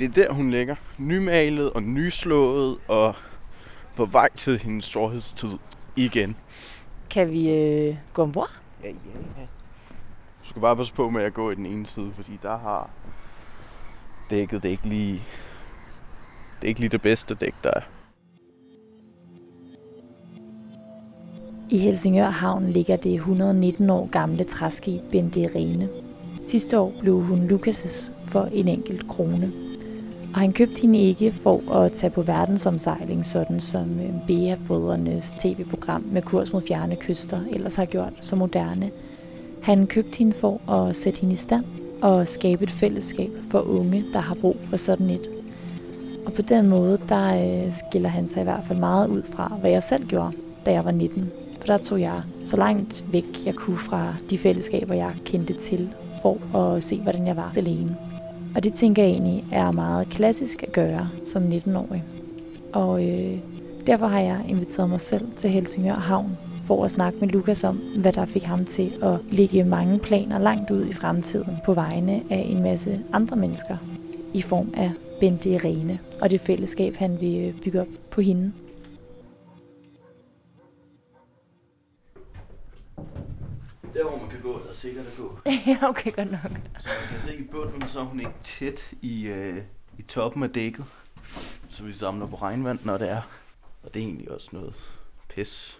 det 0.00 0.08
er 0.08 0.12
der, 0.12 0.32
hun 0.32 0.50
ligger. 0.50 0.74
Nymalet 0.98 1.70
og 1.70 1.82
nyslået 1.82 2.78
og 2.88 3.14
på 3.96 4.04
vej 4.04 4.28
til 4.36 4.58
hendes 4.58 4.84
storhedstid 4.84 5.58
igen. 5.96 6.36
Kan 7.10 7.30
vi 7.30 7.50
øh, 7.50 7.96
gå 8.12 8.22
ombord? 8.22 8.60
Ja, 8.82 8.88
ja, 8.88 8.92
ja. 9.40 9.46
Du 10.42 10.48
skal 10.48 10.62
bare 10.62 10.76
passe 10.76 10.94
på 10.94 11.10
med 11.10 11.22
at 11.22 11.34
gå 11.34 11.50
i 11.50 11.54
den 11.54 11.66
ene 11.66 11.86
side, 11.86 12.12
fordi 12.16 12.38
der 12.42 12.58
har 12.58 12.90
dækket 14.30 14.62
det 14.62 14.68
ikke 14.68 14.88
lige... 14.88 15.22
Det 16.60 16.66
er 16.66 16.68
ikke 16.68 16.80
lige 16.80 16.90
det 16.90 17.02
bedste 17.02 17.34
dæk, 17.34 17.54
der 17.64 17.70
er. 17.76 17.80
I 21.70 21.78
Helsingør 21.78 22.30
Havn 22.30 22.70
ligger 22.70 22.96
det 22.96 23.14
119 23.14 23.90
år 23.90 24.06
gamle 24.10 24.44
træskib 24.44 25.02
Bente 25.10 25.50
Rene. 25.54 25.88
Sidste 26.42 26.78
år 26.78 26.92
blev 27.00 27.20
hun 27.20 27.50
Lukas' 27.50 28.12
for 28.26 28.44
en 28.44 28.68
enkelt 28.68 29.08
krone. 29.08 29.69
Og 30.34 30.40
han 30.40 30.52
købte 30.52 30.80
hende 30.80 30.98
ikke 30.98 31.32
for 31.32 31.72
at 31.72 31.92
tage 31.92 32.10
på 32.10 32.22
verdensomsejling, 32.22 33.26
sådan 33.26 33.60
som 33.60 34.00
øh, 34.00 34.26
Bea-brødrenes 34.26 35.34
tv-program 35.38 36.04
med 36.12 36.22
kurs 36.22 36.52
mod 36.52 36.62
fjerne 36.68 36.96
kyster 36.96 37.40
ellers 37.52 37.74
har 37.74 37.84
gjort 37.84 38.12
så 38.20 38.36
moderne. 38.36 38.90
Han 39.62 39.86
købte 39.86 40.18
hende 40.18 40.32
for 40.32 40.72
at 40.72 40.96
sætte 40.96 41.20
hende 41.20 41.32
i 41.32 41.36
stand 41.36 41.64
og 42.02 42.28
skabe 42.28 42.64
et 42.64 42.70
fællesskab 42.70 43.30
for 43.50 43.60
unge, 43.60 44.04
der 44.12 44.20
har 44.20 44.34
brug 44.34 44.56
for 44.70 44.76
sådan 44.76 45.10
et. 45.10 45.30
Og 46.26 46.32
på 46.32 46.42
den 46.42 46.68
måde, 46.68 46.98
der 47.08 47.64
øh, 47.66 47.72
skiller 47.72 48.08
han 48.08 48.28
sig 48.28 48.40
i 48.40 48.44
hvert 48.44 48.64
fald 48.64 48.78
meget 48.78 49.08
ud 49.08 49.22
fra, 49.22 49.52
hvad 49.60 49.70
jeg 49.70 49.82
selv 49.82 50.06
gjorde, 50.06 50.32
da 50.66 50.72
jeg 50.72 50.84
var 50.84 50.90
19. 50.90 51.30
For 51.58 51.66
der 51.66 51.78
tog 51.78 52.00
jeg 52.00 52.22
så 52.44 52.56
langt 52.56 53.04
væk, 53.12 53.46
jeg 53.46 53.54
kunne 53.54 53.78
fra 53.78 54.14
de 54.30 54.38
fællesskaber, 54.38 54.94
jeg 54.94 55.12
kendte 55.24 55.52
til, 55.52 55.90
for 56.22 56.56
at 56.56 56.82
se, 56.82 57.00
hvordan 57.00 57.26
jeg 57.26 57.36
var 57.36 57.52
alene. 57.56 57.96
Og 58.54 58.64
det 58.64 58.74
tænker 58.74 59.02
jeg 59.02 59.12
egentlig 59.12 59.44
er 59.52 59.70
meget 59.70 60.08
klassisk 60.08 60.62
at 60.62 60.72
gøre 60.72 61.08
som 61.24 61.42
19-årig. 61.42 62.04
Og 62.72 63.08
øh, 63.08 63.38
derfor 63.86 64.06
har 64.06 64.20
jeg 64.20 64.44
inviteret 64.48 64.90
mig 64.90 65.00
selv 65.00 65.26
til 65.36 65.50
Helsingør 65.50 65.94
Havn 65.94 66.38
for 66.62 66.84
at 66.84 66.90
snakke 66.90 67.18
med 67.20 67.28
Lukas 67.28 67.64
om, 67.64 67.76
hvad 67.76 68.12
der 68.12 68.24
fik 68.24 68.42
ham 68.42 68.64
til 68.64 68.94
at 69.02 69.18
ligge 69.30 69.64
mange 69.64 69.98
planer 69.98 70.38
langt 70.38 70.70
ud 70.70 70.86
i 70.86 70.92
fremtiden 70.92 71.56
på 71.64 71.74
vegne 71.74 72.22
af 72.30 72.46
en 72.48 72.62
masse 72.62 73.00
andre 73.12 73.36
mennesker 73.36 73.76
i 74.34 74.42
form 74.42 74.74
af 74.76 74.90
Bente 75.20 75.48
Irene 75.48 75.98
og 76.20 76.30
det 76.30 76.40
fællesskab, 76.40 76.94
han 76.96 77.20
vil 77.20 77.54
bygge 77.64 77.80
op 77.80 77.86
på 78.10 78.20
hende. 78.20 78.52
Der 83.94 84.08
hvor 84.08 84.18
man 84.18 84.30
kan 84.30 84.40
gå, 84.40 84.58
der 84.62 84.68
er 84.68 84.72
sikkert 84.72 85.06
at 85.06 85.12
gå. 85.16 85.38
ja, 85.66 85.78
okay, 85.88 86.12
godt 86.12 86.30
nok. 86.30 86.40
Så 86.80 86.88
man 86.88 87.08
kan 87.10 87.22
se 87.22 87.36
i 87.36 87.42
bunden, 87.42 87.88
så 87.88 88.00
er 88.00 88.04
hun 88.04 88.20
ikke 88.20 88.32
tæt 88.42 88.90
i, 89.02 89.26
øh, 89.26 89.56
i 89.98 90.02
toppen 90.02 90.42
af 90.42 90.50
dækket. 90.50 90.84
Så 91.68 91.82
vi 91.82 91.92
samler 91.92 92.26
på 92.26 92.36
regnvand, 92.36 92.78
når 92.84 92.98
det 92.98 93.10
er. 93.10 93.22
Og 93.82 93.94
det 93.94 94.02
er 94.02 94.06
egentlig 94.06 94.30
også 94.30 94.48
noget 94.52 94.74
pis. 95.28 95.78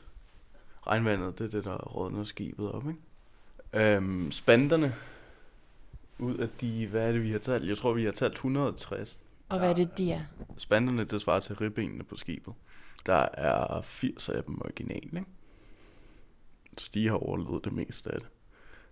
Regnvandet, 0.86 1.38
det 1.38 1.44
er 1.44 1.50
det, 1.50 1.64
der 1.64 1.76
rådner 1.76 2.24
skibet 2.24 2.72
op, 2.72 2.84
ikke? 2.88 3.96
Øhm, 3.96 4.32
spanderne, 4.32 4.94
ud 6.18 6.36
af 6.36 6.48
de, 6.60 6.86
hvad 6.86 7.08
er 7.08 7.12
det, 7.12 7.22
vi 7.22 7.30
har 7.30 7.38
talt? 7.38 7.68
Jeg 7.68 7.78
tror, 7.78 7.92
vi 7.92 8.04
har 8.04 8.12
talt 8.12 8.32
160. 8.32 9.18
Og 9.48 9.58
hvad 9.58 9.70
er 9.70 9.74
det, 9.74 9.98
de 9.98 10.12
er? 10.12 10.20
Spanderne, 10.56 11.04
det 11.04 11.22
svarer 11.22 11.40
til 11.40 11.56
ribbenene 11.56 12.04
på 12.04 12.16
skibet. 12.16 12.54
Der 13.06 13.28
er 13.32 13.80
80 13.82 14.28
af 14.28 14.44
dem 14.44 14.60
originale, 14.60 15.00
ikke? 15.04 15.24
Så 16.80 16.90
de 16.94 17.08
har 17.08 17.14
overlevet 17.14 17.64
det 17.64 17.72
meste 17.72 18.10
af 18.10 18.20
det. 18.20 18.28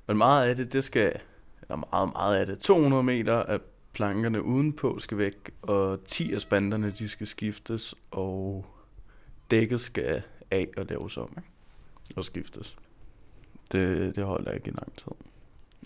Men 0.06 0.16
meget 0.16 0.48
af 0.48 0.56
det, 0.56 0.72
det 0.72 0.84
skal, 0.84 1.20
eller 1.62 1.76
meget, 1.92 2.12
meget 2.12 2.36
af 2.36 2.46
det, 2.46 2.58
200 2.58 3.02
meter 3.02 3.42
af 3.42 3.60
plankerne 3.92 4.42
udenpå 4.42 4.98
skal 4.98 5.18
væk, 5.18 5.50
og 5.62 6.04
10 6.04 6.32
af 6.32 6.40
spanderne, 6.40 6.90
de 6.90 7.08
skal 7.08 7.26
skiftes, 7.26 7.94
og 8.10 8.66
dækket 9.50 9.80
skal 9.80 10.22
af 10.50 10.68
og 10.76 10.86
laves 10.86 11.16
om, 11.16 11.30
ikke? 11.36 11.48
og 12.16 12.24
skiftes. 12.24 12.76
Det, 13.72 14.16
det 14.16 14.24
holder 14.24 14.52
ikke 14.52 14.68
i 14.68 14.72
lang 14.72 14.96
tid. 14.96 15.12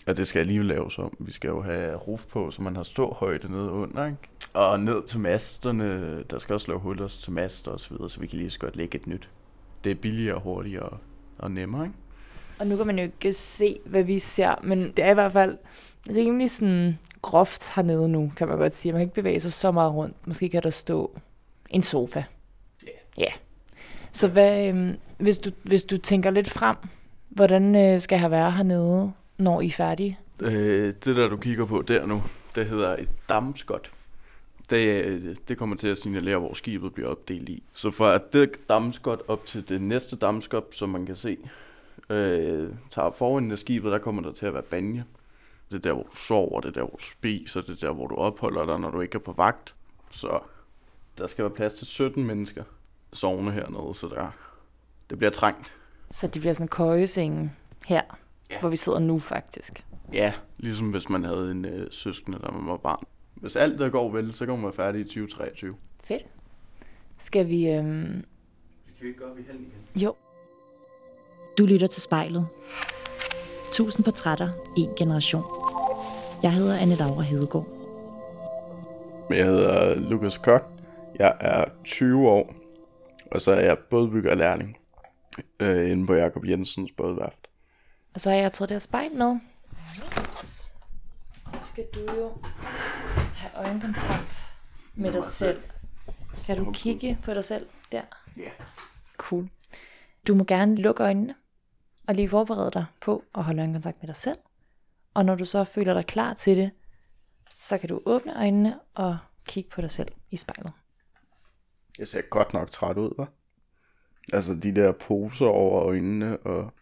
Og 0.07 0.17
det 0.17 0.27
skal 0.27 0.39
alligevel 0.39 0.67
laves 0.67 0.99
om. 0.99 1.17
Vi 1.19 1.31
skal 1.31 1.47
jo 1.47 1.61
have 1.61 1.95
roof 1.95 2.25
på, 2.25 2.51
så 2.51 2.61
man 2.61 2.75
har 2.75 2.83
stor 2.83 3.13
højde 3.13 3.51
nede 3.51 3.71
under, 3.71 4.05
ikke? 4.05 4.17
Og 4.53 4.79
ned 4.79 5.07
til 5.07 5.19
masterne, 5.19 6.23
der 6.23 6.39
skal 6.39 6.53
også 6.53 6.67
lave 6.67 6.79
huller 6.79 7.07
til 7.07 7.31
master 7.31 7.71
og 7.71 7.79
så 7.79 7.89
videre, 7.89 8.09
så 8.09 8.19
vi 8.19 8.27
kan 8.27 8.39
lige 8.39 8.49
så 8.49 8.59
godt 8.59 8.75
lægge 8.75 8.97
et 8.97 9.07
nyt. 9.07 9.29
Det 9.83 9.91
er 9.91 9.95
billigere, 9.95 10.35
og 10.35 10.41
hurtigere 10.41 10.97
og 11.37 11.51
nemmere, 11.51 11.85
ikke? 11.85 11.95
Og 12.59 12.67
nu 12.67 12.77
kan 12.77 12.87
man 12.87 12.99
jo 12.99 13.03
ikke 13.03 13.33
se, 13.33 13.79
hvad 13.85 14.03
vi 14.03 14.19
ser, 14.19 14.55
men 14.63 14.91
det 14.91 15.05
er 15.05 15.11
i 15.11 15.13
hvert 15.13 15.31
fald 15.31 15.57
rimelig 16.09 16.51
sådan 16.51 16.97
groft 17.21 17.75
hernede 17.75 18.09
nu, 18.09 18.31
kan 18.35 18.47
man 18.47 18.57
godt 18.57 18.75
sige. 18.75 18.91
Man 18.91 18.99
kan 18.99 19.05
ikke 19.05 19.13
bevæge 19.13 19.39
sig 19.39 19.53
så 19.53 19.71
meget 19.71 19.93
rundt. 19.93 20.27
Måske 20.27 20.49
kan 20.49 20.63
der 20.63 20.69
stå 20.69 21.17
en 21.69 21.83
sofa. 21.83 22.23
Ja. 22.83 22.91
Ja. 23.17 23.31
Så 24.11 24.27
hvad, 24.27 24.67
øhm, 24.67 24.97
hvis, 25.17 25.37
du, 25.37 25.49
hvis 25.63 25.83
du 25.83 25.97
tænker 25.97 26.31
lidt 26.31 26.49
frem, 26.49 26.75
hvordan 27.29 27.75
øh, 27.75 28.01
skal 28.01 28.19
jeg 28.19 28.31
være 28.31 28.51
hernede, 28.51 29.11
når 29.37 29.61
I 29.61 29.67
er 29.67 29.71
færdige? 29.71 30.19
Øh, 30.39 30.93
det 31.05 31.15
der, 31.15 31.29
du 31.29 31.37
kigger 31.37 31.65
på 31.65 31.81
der 31.81 32.05
nu, 32.05 32.23
det 32.55 32.65
hedder 32.65 32.95
et 32.95 33.09
dammskot. 33.29 33.91
Det, 34.73 35.47
det 35.47 35.57
kommer 35.57 35.75
til 35.75 35.87
at 35.87 35.97
signalere, 35.97 36.37
hvor 36.39 36.53
skibet 36.53 36.93
bliver 36.93 37.09
opdelt 37.09 37.49
i. 37.49 37.63
Så 37.75 37.91
fra 37.91 38.17
det 38.17 38.69
dammskot 38.69 39.21
op 39.27 39.45
til 39.45 39.69
det 39.69 39.81
næste 39.81 40.15
dammskot, 40.15 40.75
som 40.75 40.89
man 40.89 41.05
kan 41.05 41.15
se, 41.15 41.37
øh, 42.09 42.69
tager 42.91 43.11
foran 43.11 43.51
af 43.51 43.59
skibet, 43.59 43.91
der 43.91 43.97
kommer 43.97 44.21
der 44.21 44.31
til 44.31 44.45
at 44.45 44.53
være 44.53 44.63
banje. 44.63 45.03
Det 45.71 45.75
er 45.75 45.81
der, 45.81 45.93
hvor 45.93 46.03
du 46.03 46.15
sover, 46.15 46.61
det 46.61 46.67
er 46.69 46.73
der, 46.73 46.81
hvor 46.81 46.95
du 46.97 47.03
spiser, 47.03 47.61
det 47.61 47.69
er 47.83 47.87
der, 47.87 47.93
hvor 47.93 48.07
du 48.07 48.15
opholder 48.15 48.65
dig, 48.65 48.79
når 48.79 48.91
du 48.91 49.01
ikke 49.01 49.15
er 49.15 49.19
på 49.19 49.31
vagt. 49.31 49.75
Så 50.11 50.39
der 51.17 51.27
skal 51.27 51.43
være 51.43 51.53
plads 51.53 51.73
til 51.73 51.87
17 51.87 52.23
mennesker 52.23 52.63
sovende 53.13 53.51
hernede, 53.51 53.95
så 53.95 54.07
der, 54.07 54.27
det 55.09 55.17
bliver 55.17 55.31
trængt. 55.31 55.73
Så 56.11 56.27
det 56.27 56.41
bliver 56.41 56.53
sådan 56.53 56.65
en 56.65 56.69
køjesenge 56.69 57.51
her, 57.85 58.01
Ja. 58.51 58.59
hvor 58.59 58.69
vi 58.69 58.75
sidder 58.75 58.99
nu 58.99 59.19
faktisk. 59.19 59.85
Ja, 60.13 60.33
ligesom 60.57 60.91
hvis 60.91 61.09
man 61.09 61.23
havde 61.23 61.51
en 61.51 61.65
øh, 61.65 61.87
søskende, 61.91 62.39
der 62.39 62.51
var 62.51 62.77
barn. 62.77 63.03
Hvis 63.43 63.55
alt 63.55 63.79
der 63.79 63.89
går 63.89 64.11
vel, 64.11 64.33
så 64.33 64.45
kommer 64.45 64.65
man 64.65 64.73
færdig 64.73 65.01
i 65.01 65.03
2023. 65.03 65.75
Fedt. 66.03 66.25
Skal 67.19 67.47
vi... 67.47 67.69
Øhm... 67.69 68.25
Skal 68.95 69.03
vi 69.03 69.07
ikke 69.07 69.19
gøre, 69.19 69.35
vi 69.35 69.43
halv 69.47 69.59
igen? 69.59 70.03
Jo. 70.03 70.15
Du 71.57 71.65
lytter 71.65 71.87
til 71.87 72.01
spejlet. 72.01 72.47
Tusind 73.71 74.05
portrætter, 74.05 74.49
en 74.77 74.89
generation. 74.97 75.43
Jeg 76.43 76.53
hedder 76.53 76.77
Anne 76.77 76.95
Laura 76.95 77.21
Hedegaard. 77.21 77.67
Jeg 79.29 79.45
hedder 79.45 79.95
Lukas 80.09 80.37
Kok. 80.37 80.69
Jeg 81.19 81.37
er 81.39 81.65
20 81.83 82.29
år, 82.29 82.53
og 83.31 83.41
så 83.41 83.51
er 83.51 83.61
jeg 83.61 83.77
bådbygger 83.77 84.31
og 84.31 84.37
lærling 84.37 84.77
øh, 85.59 85.91
inde 85.91 86.07
på 86.07 86.13
Jakob 86.13 86.45
Jensens 86.45 86.91
bådværft. 86.97 87.47
Og 88.13 88.21
så 88.21 88.29
har 88.29 88.37
jeg 88.37 88.51
taget 88.51 88.69
det 88.69 88.75
her 88.75 88.79
spejl 88.79 89.15
med. 89.15 89.39
Ups. 90.19 90.71
Og 91.45 91.57
så 91.57 91.65
skal 91.65 91.83
du 91.95 91.99
jo 91.99 92.31
øjenkontakt 93.63 94.57
med 94.95 95.11
dig 95.11 95.25
selv. 95.25 95.61
Kan 96.45 96.57
du 96.57 96.71
kigge 96.71 97.19
på 97.23 97.33
dig 97.33 97.43
selv 97.43 97.67
der? 97.91 98.01
Ja. 98.37 98.51
Cool. 99.17 99.49
Du 100.27 100.35
må 100.35 100.43
gerne 100.43 100.75
lukke 100.75 101.03
øjnene 101.03 101.35
og 102.07 102.15
lige 102.15 102.29
forberede 102.29 102.71
dig 102.71 102.85
på 103.01 103.23
at 103.35 103.43
holde 103.43 103.61
øjenkontakt 103.61 104.01
med 104.01 104.07
dig 104.07 104.17
selv. 104.17 104.37
Og 105.13 105.25
når 105.25 105.35
du 105.35 105.45
så 105.45 105.63
føler 105.63 105.93
dig 105.93 106.05
klar 106.05 106.33
til 106.33 106.57
det, 106.57 106.71
så 107.55 107.77
kan 107.77 107.89
du 107.89 108.01
åbne 108.05 108.37
øjnene 108.37 108.79
og 108.93 109.17
kigge 109.45 109.69
på 109.69 109.81
dig 109.81 109.91
selv 109.91 110.11
i 110.31 110.37
spejlet. 110.37 110.71
Jeg 111.99 112.07
ser 112.07 112.21
godt 112.21 112.53
nok 112.53 112.71
træt 112.71 112.97
ud, 112.97 113.11
hva'? 113.19 113.25
Altså 114.33 114.53
de 114.53 114.75
der 114.75 114.91
poser 114.91 115.45
over 115.45 115.83
øjnene 115.83 116.37
og... 116.37 116.73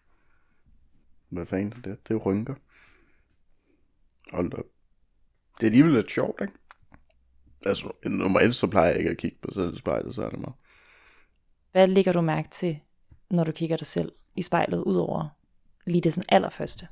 Hvad 1.30 1.46
fanden 1.46 1.74
er 1.78 1.82
det? 1.82 2.08
Det 2.08 2.14
er 2.14 2.18
rynker. 2.18 2.56
Hold 4.32 4.52
da 4.52 4.58
op. 4.58 4.66
Det 5.60 5.64
er 5.64 5.68
alligevel 5.68 5.94
lidt 5.94 6.12
sjovt, 6.12 6.42
ikke? 6.42 6.54
Altså, 7.66 7.92
normalt 8.06 8.56
så 8.56 8.68
plejer 8.68 8.90
jeg 8.90 8.98
ikke 8.98 9.10
at 9.10 9.18
kigge 9.18 9.38
på 9.42 9.52
selv 9.54 9.76
i 9.76 9.80
spejlet, 9.80 10.16
så 10.16 10.26
er 10.26 10.30
det 10.30 10.40
meget. 10.40 10.56
Hvad 11.72 11.88
lægger 11.88 12.12
du 12.12 12.22
mærke 12.22 12.50
til, 12.50 12.80
når 13.30 13.44
du 13.44 13.52
kigger 13.52 13.78
dig 13.78 13.86
selv 13.86 14.12
i 14.36 14.42
spejlet, 14.42 14.84
udover 14.84 15.28
lige 15.86 16.02
det 16.02 16.14
sådan 16.14 16.26
allerførste? 16.30 16.88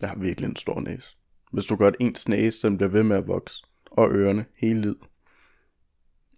Jeg 0.00 0.08
har 0.08 0.16
virkelig 0.16 0.48
en 0.48 0.56
stor 0.56 0.80
næse. 0.80 1.16
Hvis 1.52 1.66
du 1.66 1.76
gør 1.76 1.90
ens 2.00 2.28
næse, 2.28 2.66
den 2.66 2.76
bliver 2.76 2.90
ved 2.90 3.02
med 3.02 3.16
at 3.16 3.28
vokse. 3.28 3.64
Og 3.90 4.10
ørerne 4.10 4.44
hele 4.56 4.80
livet. 4.80 4.98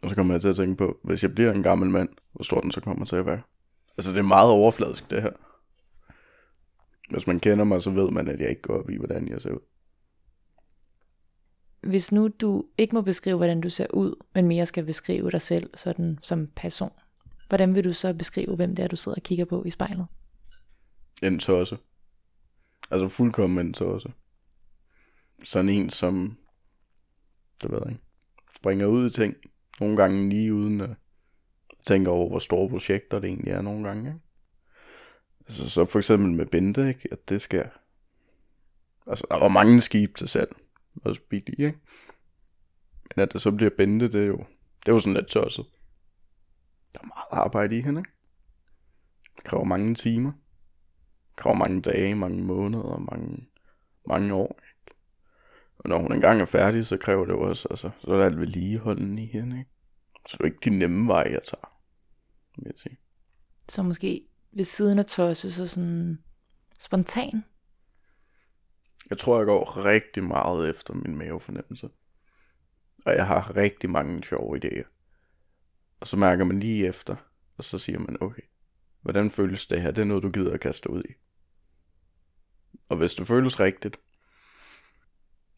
Og 0.03 0.09
så 0.09 0.15
kommer 0.15 0.35
jeg 0.35 0.41
til 0.41 0.49
at 0.49 0.57
tænke 0.57 0.77
på, 0.77 0.99
hvis 1.05 1.23
jeg 1.23 1.35
bliver 1.35 1.53
en 1.53 1.63
gammel 1.63 1.91
mand, 1.91 2.09
hvor 2.33 2.45
stor 2.45 2.61
den 2.61 2.73
så 2.73 2.81
kommer 2.81 3.05
til 3.05 3.17
at 3.17 3.27
være. 3.27 3.43
Altså 3.99 4.13
det 4.13 4.19
er 4.19 4.23
meget 4.23 4.51
overfladisk 4.51 5.11
det 5.11 5.23
her. 5.23 5.33
Hvis 7.11 7.27
man 7.27 7.41
kender 7.41 7.65
mig, 7.65 7.83
så 7.83 7.91
ved 7.91 8.11
man, 8.11 8.29
at 8.29 8.41
jeg 8.41 8.49
ikke 8.49 8.63
går 8.63 8.79
op 8.79 8.91
i, 8.91 8.97
hvordan 8.97 9.29
jeg 9.29 9.43
ser 9.43 9.51
ud. 9.51 9.61
Hvis 11.83 12.13
nu 12.13 12.29
du 12.29 12.65
ikke 12.79 12.95
må 12.95 13.01
beskrive, 13.01 13.37
hvordan 13.37 13.61
du 13.61 13.71
ser 13.71 13.87
ud, 13.95 14.15
men 14.35 14.49
mere 14.49 14.67
skal 14.67 14.85
beskrive 14.85 15.31
dig 15.31 15.41
selv 15.41 15.71
sådan 15.75 16.19
som 16.23 16.47
person, 16.47 16.93
hvordan 17.49 17.75
vil 17.75 17.85
du 17.85 17.93
så 17.93 18.15
beskrive, 18.15 18.57
hvem 18.57 18.77
det 18.77 18.83
er, 18.83 18.89
du 18.89 18.97
sidder 18.97 19.17
og 19.17 19.23
kigger 19.23 19.45
på 19.45 19.65
i 19.65 19.71
spejlet? 19.71 20.07
En 21.23 21.39
tosse. 21.39 21.79
Altså 22.91 23.09
fuldkommen 23.09 23.67
en 23.67 23.73
tosse. 23.73 24.13
Sådan 25.45 25.69
en, 25.69 25.91
som... 25.91 26.37
Det 27.63 27.71
ved 27.71 27.79
jeg 27.85 27.93
ikke. 27.93 28.05
springer 28.57 28.87
ud 28.87 29.07
i 29.07 29.11
ting. 29.11 29.35
Nogle 29.81 29.97
gange 29.97 30.29
lige 30.29 30.55
uden 30.55 30.81
at 30.81 30.91
tænke 31.85 32.11
over, 32.11 32.29
hvor 32.29 32.39
store 32.39 32.69
projekter 32.69 33.19
det 33.19 33.29
egentlig 33.29 33.53
er 33.53 33.61
nogle 33.61 33.89
gange. 33.89 34.11
Ikke? 34.11 34.21
Altså, 35.47 35.71
så 35.71 35.85
for 35.85 35.99
eksempel 35.99 36.33
med 36.33 36.47
Bente, 36.47 36.89
ikke? 36.89 37.09
at 37.13 37.29
det 37.29 37.43
sker. 37.43 37.69
Altså, 39.07 39.27
der 39.31 39.39
var 39.39 39.49
mange 39.49 39.81
skib 39.81 40.17
til 40.17 40.29
selv. 40.29 40.49
Også 41.05 41.21
billige, 41.29 41.67
ikke? 41.67 41.79
Men 43.17 43.23
at 43.23 43.33
det 43.33 43.43
så 43.43 43.51
bliver 43.51 43.71
Bente, 43.77 44.09
det 44.13 44.23
er 44.23 44.27
jo, 44.27 44.39
det 44.81 44.89
er 44.89 44.93
jo 44.93 44.99
sådan 44.99 45.15
lidt 45.15 45.27
tosset. 45.27 45.67
Der 46.93 46.99
er 47.03 47.07
meget 47.07 47.45
arbejde 47.45 47.79
i 47.79 47.81
hende, 47.81 48.01
ikke? 48.01 48.11
Det 49.37 49.45
kræver 49.45 49.65
mange 49.65 49.95
timer. 49.95 50.33
Det 51.29 51.37
kræver 51.37 51.57
mange 51.57 51.83
dage, 51.83 52.15
mange 52.15 52.43
måneder, 52.43 52.99
mange, 52.99 53.49
mange 54.07 54.35
år. 54.35 54.61
Ikke? 54.63 54.99
Og 55.79 55.89
når 55.89 55.99
hun 55.99 56.13
engang 56.13 56.41
er 56.41 56.47
færdig, 56.47 56.87
så 56.87 56.97
kræver 56.97 57.25
det 57.25 57.33
jo 57.33 57.41
også, 57.41 57.69
altså, 57.71 57.91
så 58.01 58.13
er 58.13 58.19
der 58.19 58.25
alt 58.25 58.41
vedligeholden 58.41 59.19
i 59.19 59.27
hende, 59.27 59.59
ikke? 59.59 59.71
Så 60.27 60.37
det 60.37 60.45
er 60.45 60.49
jo 60.49 60.55
ikke 60.55 60.71
de 60.71 60.79
nemme 60.79 61.09
veje, 61.09 61.33
jeg 61.33 61.43
tager, 61.45 61.79
vil 62.57 62.67
jeg 62.67 62.79
sige. 62.79 62.99
Så 63.69 63.83
måske 63.83 64.29
ved 64.53 64.65
siden 64.65 64.99
af 64.99 65.07
Tosse, 65.07 65.53
så 65.53 65.67
sådan 65.67 66.19
spontan? 66.81 67.45
Jeg 69.13 69.19
tror, 69.19 69.37
jeg 69.37 69.47
går 69.47 69.85
rigtig 69.85 70.25
meget 70.25 70.71
efter 70.71 70.95
min 70.95 71.17
mavefornemmelse. 71.17 71.91
Og 73.07 73.15
jeg 73.15 73.27
har 73.27 73.57
rigtig 73.57 73.91
mange 73.91 74.25
sjove 74.25 74.61
idéer. 74.65 74.87
Og 76.01 76.07
så 76.07 76.17
mærker 76.17 76.45
man 76.45 76.59
lige 76.59 76.87
efter, 76.87 77.17
og 77.57 77.65
så 77.65 77.79
siger 77.79 77.99
man, 77.99 78.23
okay, 78.23 78.43
hvordan 79.01 79.31
føles 79.31 79.67
det 79.67 79.83
her? 79.83 79.91
Det 79.91 80.03
er 80.03 80.07
noget, 80.07 80.23
du 80.23 80.31
gider 80.31 80.53
at 80.53 80.61
kaste 80.61 80.91
ud 80.91 81.03
i. 81.03 81.13
Og 82.89 82.97
hvis 82.97 83.15
det 83.15 83.27
føles 83.27 83.61
rigtigt, 83.61 84.01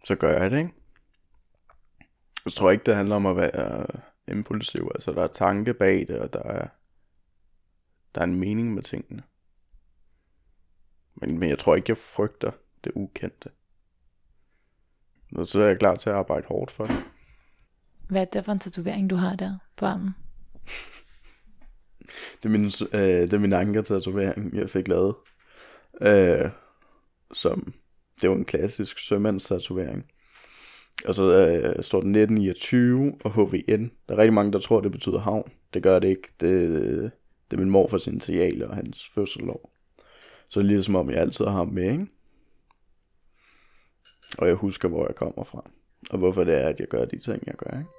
så 0.05 0.15
gør 0.15 0.41
jeg 0.41 0.51
det, 0.51 0.59
ikke? 0.59 0.75
Jeg 2.45 2.53
tror 2.53 2.71
ikke, 2.71 2.85
det 2.85 2.97
handler 2.97 3.17
om 3.17 3.27
at 3.27 3.37
være 3.37 3.87
impulsiv. 4.29 4.91
Altså, 4.95 5.13
der 5.13 5.23
er 5.23 5.33
tanke 5.33 5.75
bag 5.75 6.09
det, 6.09 6.21
og 6.21 6.33
der 6.33 6.43
er, 6.43 6.69
der 8.15 8.21
er 8.21 8.25
en 8.25 8.41
mening 8.41 8.75
med 8.75 8.83
tingene. 8.83 9.23
Men, 11.15 11.39
men 11.39 11.49
jeg 11.49 11.59
tror 11.59 11.75
ikke, 11.75 11.91
jeg 11.91 11.99
frygter 11.99 12.51
det 12.85 12.93
ukendte. 12.95 13.49
Og 15.37 15.47
så 15.47 15.61
er 15.61 15.67
jeg 15.67 15.79
klar 15.79 15.95
til 15.95 16.11
at 16.11 16.17
arbejde 16.17 16.47
hårdt 16.47 16.71
for 16.71 16.85
det. 16.85 16.97
Hvad 18.09 18.21
er 18.21 18.25
det 18.25 18.45
for 18.45 18.53
en 18.53 18.59
tatovering, 18.59 19.11
du 19.11 19.17
har 19.17 19.37
der 19.37 19.59
på 19.77 19.87
armen? 19.87 20.11
Det 22.43 22.49
er 22.49 22.49
min, 22.49 22.65
øh, 22.93 23.01
det 23.01 23.33
er 23.33 23.39
min 23.39 23.53
anker-tatovering, 23.53 24.57
jeg 24.57 24.71
fik 24.71 24.89
lavet. 24.89 25.15
Øh, 26.01 26.51
som, 27.33 27.75
det 28.21 28.31
var 28.31 28.37
en 28.37 28.45
klassisk 28.45 28.99
sømandstatovering. 28.99 30.05
Og 31.05 31.15
så 31.15 31.23
øh, 31.23 31.83
står 31.83 32.01
den 32.01 32.11
1929 32.11 33.15
og 33.25 33.33
HVN. 33.33 33.91
Der 34.09 34.15
er 34.15 34.19
rigtig 34.19 34.33
mange, 34.33 34.53
der 34.53 34.59
tror, 34.59 34.81
det 34.81 34.93
betyder 34.93 35.19
havn. 35.19 35.53
Det 35.75 35.83
gør 35.83 35.99
det 35.99 36.09
ikke. 36.09 36.29
Det, 36.41 36.71
det 37.51 37.57
er 37.57 37.61
min 37.61 37.71
mor 37.71 37.89
for 37.89 37.99
sin 37.99 38.13
initiale 38.13 38.69
og 38.69 38.77
hans 38.77 39.09
fødselår. 39.15 39.71
Så 40.49 40.61
det 40.61 40.67
er 40.67 40.71
ligesom 40.71 40.97
om, 40.97 41.11
jeg 41.11 41.19
altid 41.19 41.45
har 41.45 41.53
ham 41.53 41.69
med, 41.69 41.93
ikke? 41.93 42.07
Og 44.39 44.47
jeg 44.47 44.55
husker, 44.55 44.89
hvor 44.89 45.07
jeg 45.07 45.15
kommer 45.15 45.45
fra. 45.45 45.71
Og 46.11 46.19
hvorfor 46.19 46.45
det 46.45 46.55
er, 46.55 46.69
at 46.69 46.81
jeg 46.81 46.89
gør 46.89 47.05
de 47.05 47.19
ting, 47.19 47.47
jeg 47.47 47.55
gør, 47.55 47.79
ikke? 47.79 47.91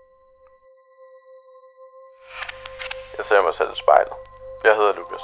Jeg 3.18 3.26
ser 3.26 3.44
mig 3.44 3.56
selv 3.56 3.70
i 3.74 3.80
spejlet. 3.84 4.14
Jeg 4.64 4.76
hedder 4.76 4.94
Lukas. 4.96 5.22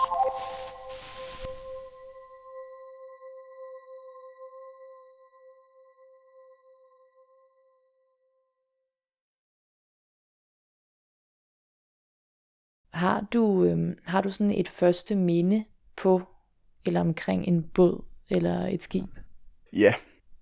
Har 12.93 13.27
du, 13.33 13.63
øh, 13.63 13.95
har 14.05 14.21
du 14.21 14.31
sådan 14.31 14.51
et 14.51 14.69
første 14.69 15.15
minde 15.15 15.65
på 15.95 16.21
eller 16.85 17.01
omkring 17.01 17.47
en 17.47 17.63
båd 17.63 18.03
eller 18.29 18.67
et 18.67 18.81
skib? 18.81 19.09
Ja, 19.73 19.93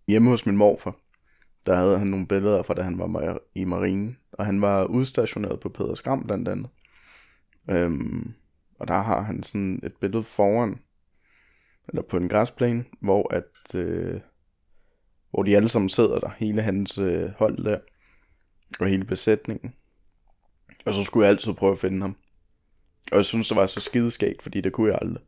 hjemme 0.10 0.30
hos 0.30 0.46
min 0.46 0.58
morfar, 0.58 0.96
der 1.66 1.76
havde 1.76 2.00
han 2.00 2.08
nogle 2.08 2.28
billeder 2.28 2.64
fra 2.64 2.74
da 2.74 2.82
han 2.82 3.00
var 3.00 3.40
i 3.56 3.66
marinen, 3.66 4.18
og 4.32 4.46
han 4.46 4.62
var 4.62 4.86
udstationeret 4.86 5.60
på 5.60 5.70
Pederskram 5.70 6.24
blandt 6.24 6.48
andet. 6.48 6.70
Øhm, 7.70 8.34
og 8.80 8.88
der 8.88 9.02
har 9.02 9.22
han 9.22 9.44
sådan 9.44 9.80
et 9.84 9.94
billede 10.02 10.24
foran, 10.24 10.80
eller 11.88 12.02
på 12.02 12.18
en 12.18 12.30
græsplæne, 12.30 12.86
hvor 13.02 13.34
at, 13.34 13.76
øh, 13.76 14.22
hvor 15.32 15.44
de 15.44 15.56
alle 15.56 15.70
sammen 15.70 15.90
sidder 15.90 16.20
der, 16.20 16.30
hele 16.38 16.62
hans 16.62 16.98
øh, 16.98 17.30
hold 17.30 17.64
der, 17.64 17.80
og 18.80 18.88
hele 18.88 19.06
besætningen. 19.06 19.74
Og 20.86 20.94
så 20.94 21.04
skulle 21.04 21.26
jeg 21.26 21.36
altid 21.36 21.54
prøve 21.54 21.72
at 21.72 21.80
finde 21.80 22.02
ham. 22.02 22.16
Og 23.12 23.18
jeg 23.18 23.26
synes, 23.26 23.48
det 23.48 23.58
var 23.58 23.66
så 23.66 23.80
skideskægt, 23.82 24.42
fordi 24.42 24.62
det 24.62 24.74
kunne 24.74 24.92
jeg 24.92 25.00
aldrig. 25.02 25.24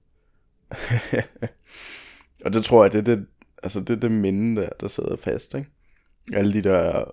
og 2.45 2.53
det 2.53 2.63
tror 2.63 2.83
jeg, 2.83 2.93
det 2.93 2.99
er 2.99 3.15
det, 3.15 3.27
altså 3.63 3.79
det, 3.79 3.89
er 3.89 3.99
det 3.99 4.11
minde 4.11 4.61
der, 4.61 4.69
der 4.79 4.87
sidder 4.87 5.15
fast, 5.15 5.55
ikke? 5.55 5.69
Alle 6.33 6.53
de 6.53 6.61
der 6.61 7.03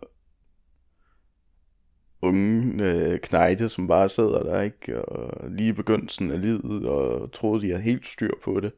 unge 2.23 2.85
øh, 2.85 3.19
knejte, 3.19 3.69
som 3.69 3.89
bare 3.89 4.09
sidder 4.09 4.43
der, 4.43 4.61
ikke? 4.61 5.05
Og 5.05 5.51
lige 5.51 5.69
i 5.69 5.73
begyndelsen 5.73 6.31
af 6.31 6.41
livet, 6.41 6.87
og 6.87 7.33
troede, 7.33 7.63
de 7.63 7.71
havde 7.71 7.83
helt 7.83 8.07
styr 8.07 8.33
på 8.45 8.61
det. 8.61 8.73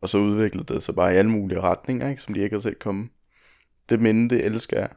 Og 0.00 0.08
så 0.08 0.18
udviklede 0.18 0.74
det 0.74 0.82
sig 0.82 0.94
bare 0.94 1.14
i 1.14 1.16
alle 1.16 1.30
mulige 1.30 1.60
retninger, 1.60 2.08
ikke? 2.08 2.22
Som 2.22 2.34
de 2.34 2.40
ikke 2.40 2.56
har 2.56 2.60
set 2.60 2.78
komme. 2.78 3.08
Det 3.88 4.00
minde, 4.00 4.34
det 4.34 4.44
elsker 4.44 4.78
jeg. 4.78 4.90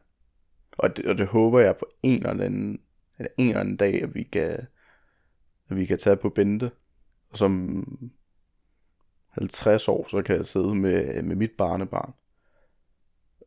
Og 0.78 0.98
det, 0.98 1.06
og 1.06 1.18
det 1.18 1.28
håber 1.28 1.60
jeg 1.60 1.78
på 1.78 1.86
en 2.04 2.28
eller 2.28 2.46
anden, 2.46 2.80
eller 3.20 3.32
en 3.38 3.48
eller 3.48 3.60
anden 3.60 3.78
dag, 3.78 4.04
at 4.04 4.16
vi 4.16 4.24
kan, 4.24 4.68
at 5.70 5.78
vi 5.78 5.86
kan 5.86 5.98
tage 5.98 6.16
på 6.16 6.30
Bente. 6.30 6.72
Og 7.30 7.38
som 7.38 7.84
50 9.34 9.88
år, 9.88 10.08
så 10.10 10.22
kan 10.22 10.36
jeg 10.36 10.46
sidde 10.46 10.76
med, 10.76 11.22
med 11.22 11.36
mit 11.36 11.52
barnebarn. 11.58 12.14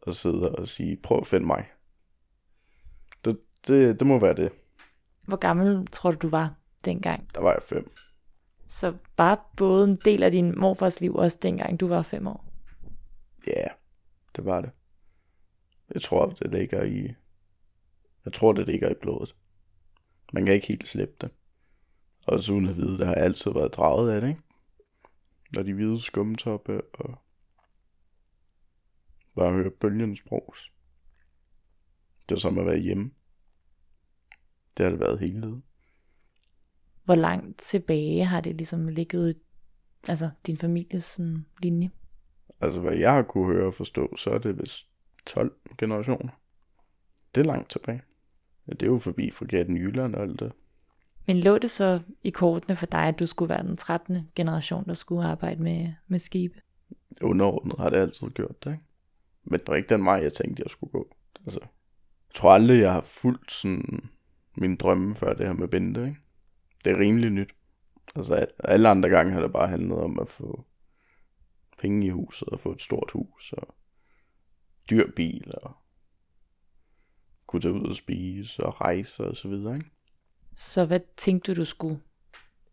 Og 0.02 0.14
sidde 0.14 0.54
og 0.54 0.68
sige, 0.68 0.96
prøv 0.96 1.18
at 1.18 1.26
finde 1.26 1.46
mig. 1.46 1.66
Det, 3.24 3.38
det, 3.66 3.98
det 3.98 4.06
må 4.06 4.18
være 4.18 4.34
det. 4.34 4.52
Hvor 5.26 5.36
gammel 5.36 5.86
tror 5.86 6.10
du, 6.10 6.16
du 6.22 6.28
var 6.28 6.54
dengang? 6.84 7.34
Der 7.34 7.40
var 7.40 7.52
jeg 7.52 7.62
fem. 7.62 7.90
Så 8.68 8.94
bare 9.16 9.38
både 9.56 9.84
en 9.88 9.96
del 9.96 10.22
af 10.22 10.30
din 10.30 10.58
morfars 10.58 11.00
liv, 11.00 11.14
også 11.14 11.38
dengang 11.42 11.80
du 11.80 11.86
var 11.86 12.02
fem 12.02 12.26
år? 12.26 12.44
Ja, 13.46 13.52
yeah, 13.52 13.70
det 14.36 14.44
var 14.44 14.60
det. 14.60 14.70
Jeg 15.94 16.02
tror, 16.02 16.26
det 16.26 16.50
ligger 16.50 16.84
i... 16.84 17.14
Jeg 18.24 18.32
tror, 18.32 18.52
det 18.52 18.66
ligger 18.66 18.90
i 18.90 18.94
blodet. 18.94 19.34
Man 20.32 20.44
kan 20.44 20.54
ikke 20.54 20.66
helt 20.66 20.88
slippe 20.88 21.14
det. 21.20 21.30
Og 22.26 22.40
så 22.40 22.52
uden 22.52 22.68
at 22.68 22.76
vide, 22.76 22.98
det 22.98 23.06
har 23.06 23.14
altid 23.14 23.50
været 23.50 23.74
draget 23.74 24.12
af 24.12 24.20
det, 24.20 24.28
ikke? 24.28 24.40
Når 25.54 25.62
de 25.62 25.74
hvide 25.74 26.02
skumtoppe 26.02 26.82
og 26.94 27.18
bare 29.34 29.52
høre 29.52 29.70
bølgens 29.70 30.22
bros. 30.22 30.72
Det 32.28 32.34
var 32.34 32.38
som 32.38 32.58
at 32.58 32.66
være 32.66 32.78
hjemme. 32.78 33.10
Det 34.76 34.84
har 34.84 34.90
det 34.90 35.00
været 35.00 35.18
hele 35.18 35.42
tiden. 35.42 35.64
Hvor 37.04 37.14
langt 37.14 37.58
tilbage 37.58 38.24
har 38.24 38.40
det 38.40 38.56
ligesom 38.56 38.88
ligget, 38.88 39.38
altså 40.08 40.30
din 40.46 40.56
families 40.56 41.04
sådan, 41.04 41.46
linje? 41.62 41.90
Altså 42.60 42.80
hvad 42.80 42.96
jeg 42.96 43.12
har 43.12 43.22
kunne 43.22 43.54
høre 43.54 43.66
og 43.66 43.74
forstå, 43.74 44.16
så 44.16 44.30
er 44.30 44.38
det 44.38 44.58
vist 44.58 44.88
12 45.26 45.56
generationer. 45.78 46.40
Det 47.34 47.40
er 47.40 47.44
langt 47.44 47.70
tilbage. 47.70 48.02
Ja, 48.68 48.72
det 48.72 48.82
er 48.82 48.86
jo 48.86 48.98
forbi 48.98 49.30
fra 49.30 49.46
Gaten 49.46 49.76
Jylland 49.76 50.14
og 50.14 50.22
alt 50.22 50.40
det. 50.40 50.52
Men 51.26 51.40
lå 51.40 51.58
det 51.58 51.70
så 51.70 52.00
i 52.22 52.30
kortene 52.30 52.76
for 52.76 52.86
dig, 52.86 53.02
at 53.02 53.18
du 53.18 53.26
skulle 53.26 53.48
være 53.48 53.62
den 53.62 53.76
13. 53.76 54.28
generation, 54.34 54.84
der 54.84 54.94
skulle 54.94 55.24
arbejde 55.24 55.62
med, 55.62 55.92
med 56.06 56.18
skibe? 56.18 56.60
Underordnet 57.22 57.78
har 57.78 57.90
det 57.90 57.96
altid 57.96 58.28
gjort 58.28 58.64
det, 58.64 58.70
ikke? 58.70 58.84
Men 59.44 59.60
det 59.60 59.68
var 59.68 59.74
ikke 59.74 59.88
den 59.88 60.04
vej, 60.04 60.14
jeg 60.14 60.32
tænkte, 60.32 60.62
jeg 60.62 60.70
skulle 60.70 60.90
gå. 60.90 61.16
Altså, 61.44 61.60
jeg 61.62 62.34
tror 62.34 62.50
aldrig, 62.50 62.80
jeg 62.80 62.92
har 62.92 63.00
fulgt 63.00 63.52
sådan 63.52 64.08
min 64.56 64.76
drømme 64.76 65.14
før 65.14 65.34
det 65.34 65.46
her 65.46 65.52
med 65.52 65.68
Bente, 65.68 66.00
ikke? 66.00 66.16
Det 66.84 66.92
er 66.92 66.98
rimelig 66.98 67.30
nyt. 67.30 67.50
Altså, 68.16 68.46
alle 68.58 68.88
andre 68.88 69.08
gange 69.08 69.32
har 69.32 69.40
det 69.40 69.52
bare 69.52 69.68
handlet 69.68 69.98
om 69.98 70.18
at 70.18 70.28
få 70.28 70.64
penge 71.78 72.06
i 72.06 72.10
huset, 72.10 72.48
og 72.48 72.60
få 72.60 72.72
et 72.72 72.82
stort 72.82 73.10
hus, 73.10 73.52
og 73.52 73.74
dyr 74.90 75.10
bil, 75.16 75.54
og 75.62 75.76
kunne 77.46 77.60
tage 77.60 77.74
ud 77.74 77.88
og 77.88 77.96
spise, 77.96 78.66
og 78.66 78.80
rejse, 78.80 79.24
og 79.24 79.36
så 79.36 79.48
videre, 79.48 79.74
ikke? 79.74 79.90
Så 80.56 80.84
hvad 80.84 81.00
tænkte 81.16 81.54
du, 81.54 81.60
du 81.60 81.64
skulle, 81.64 82.00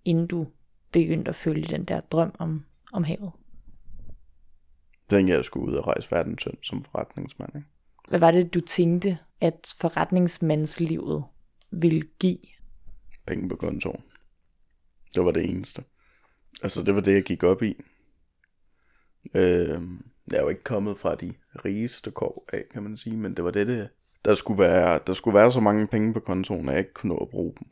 inden 0.06 0.28
du 0.28 0.48
begyndte 0.92 1.30
at 1.30 1.36
følge 1.36 1.68
den 1.68 1.86
der 1.86 2.00
drøm 2.00 2.36
om, 2.40 2.66
om 2.94 3.04
havet? 3.04 3.32
Jeg 5.10 5.18
tænkte, 5.18 5.34
jeg 5.34 5.46
skulle 5.46 5.72
ud 5.72 5.78
og 5.78 5.88
rejse 5.88 6.12
verden 6.12 6.38
som 6.64 6.84
forretningsmand. 6.84 7.56
Ikke? 7.56 7.68
Hvad 8.10 8.20
var 8.20 8.32
det, 8.32 8.54
du 8.54 8.60
tænkte, 8.60 9.18
at 9.42 9.76
forretningsmandslivet 9.80 11.24
ville 11.72 12.02
give? 12.20 12.38
Penge 13.26 13.50
på 13.50 13.56
kontoen. 13.56 14.02
Det 15.16 15.26
var 15.26 15.32
det 15.32 15.50
eneste. 15.50 15.84
Altså, 16.64 16.84
det 16.84 16.96
var 16.96 17.02
det, 17.02 17.14
jeg 17.14 17.24
gik 17.24 17.44
op 17.44 17.62
i. 17.62 17.76
Øh, 19.34 19.82
jeg 20.28 20.38
er 20.38 20.42
jo 20.42 20.50
ikke 20.50 20.64
kommet 20.64 21.00
fra 21.00 21.16
de 21.16 21.34
rigeste 21.66 22.12
kår 22.12 22.46
af, 22.54 22.64
kan 22.72 22.84
man 22.84 22.98
sige, 22.98 23.18
men 23.18 23.36
det 23.36 23.44
var 23.44 23.52
det, 23.52 23.68
det, 23.68 23.90
der 24.26 24.36
skulle 24.36 24.60
være, 24.60 25.00
der 25.08 25.14
skulle 25.14 25.36
være 25.36 25.52
så 25.52 25.60
mange 25.60 25.88
penge 25.88 26.14
på 26.14 26.20
kontoen, 26.20 26.70
at 26.70 26.74
jeg 26.74 26.80
ikke 26.80 26.94
kunne 26.94 27.14
nå 27.14 27.18
at 27.18 27.30
bruge 27.30 27.54
dem. 27.60 27.68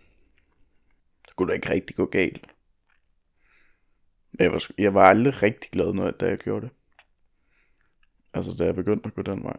Det 1.28 1.36
kunne 1.36 1.50
da 1.50 1.54
ikke 1.54 1.70
rigtig 1.70 1.96
gå 1.96 2.06
galt. 2.06 2.48
Men 4.32 4.44
jeg 4.44 4.52
var, 4.52 4.68
jeg 4.78 4.94
var 4.94 5.06
aldrig 5.06 5.44
rigtig 5.44 5.72
glad, 5.72 5.94
når, 5.94 6.12
da 6.12 6.28
jeg 6.28 6.38
gjorde 6.38 6.66
det. 6.66 6.76
Altså, 8.34 8.54
da 8.54 8.66
jeg 8.66 8.76
begyndte 8.76 9.08
at 9.08 9.16
gå 9.16 9.22
den 9.22 9.44
vej. 9.44 9.58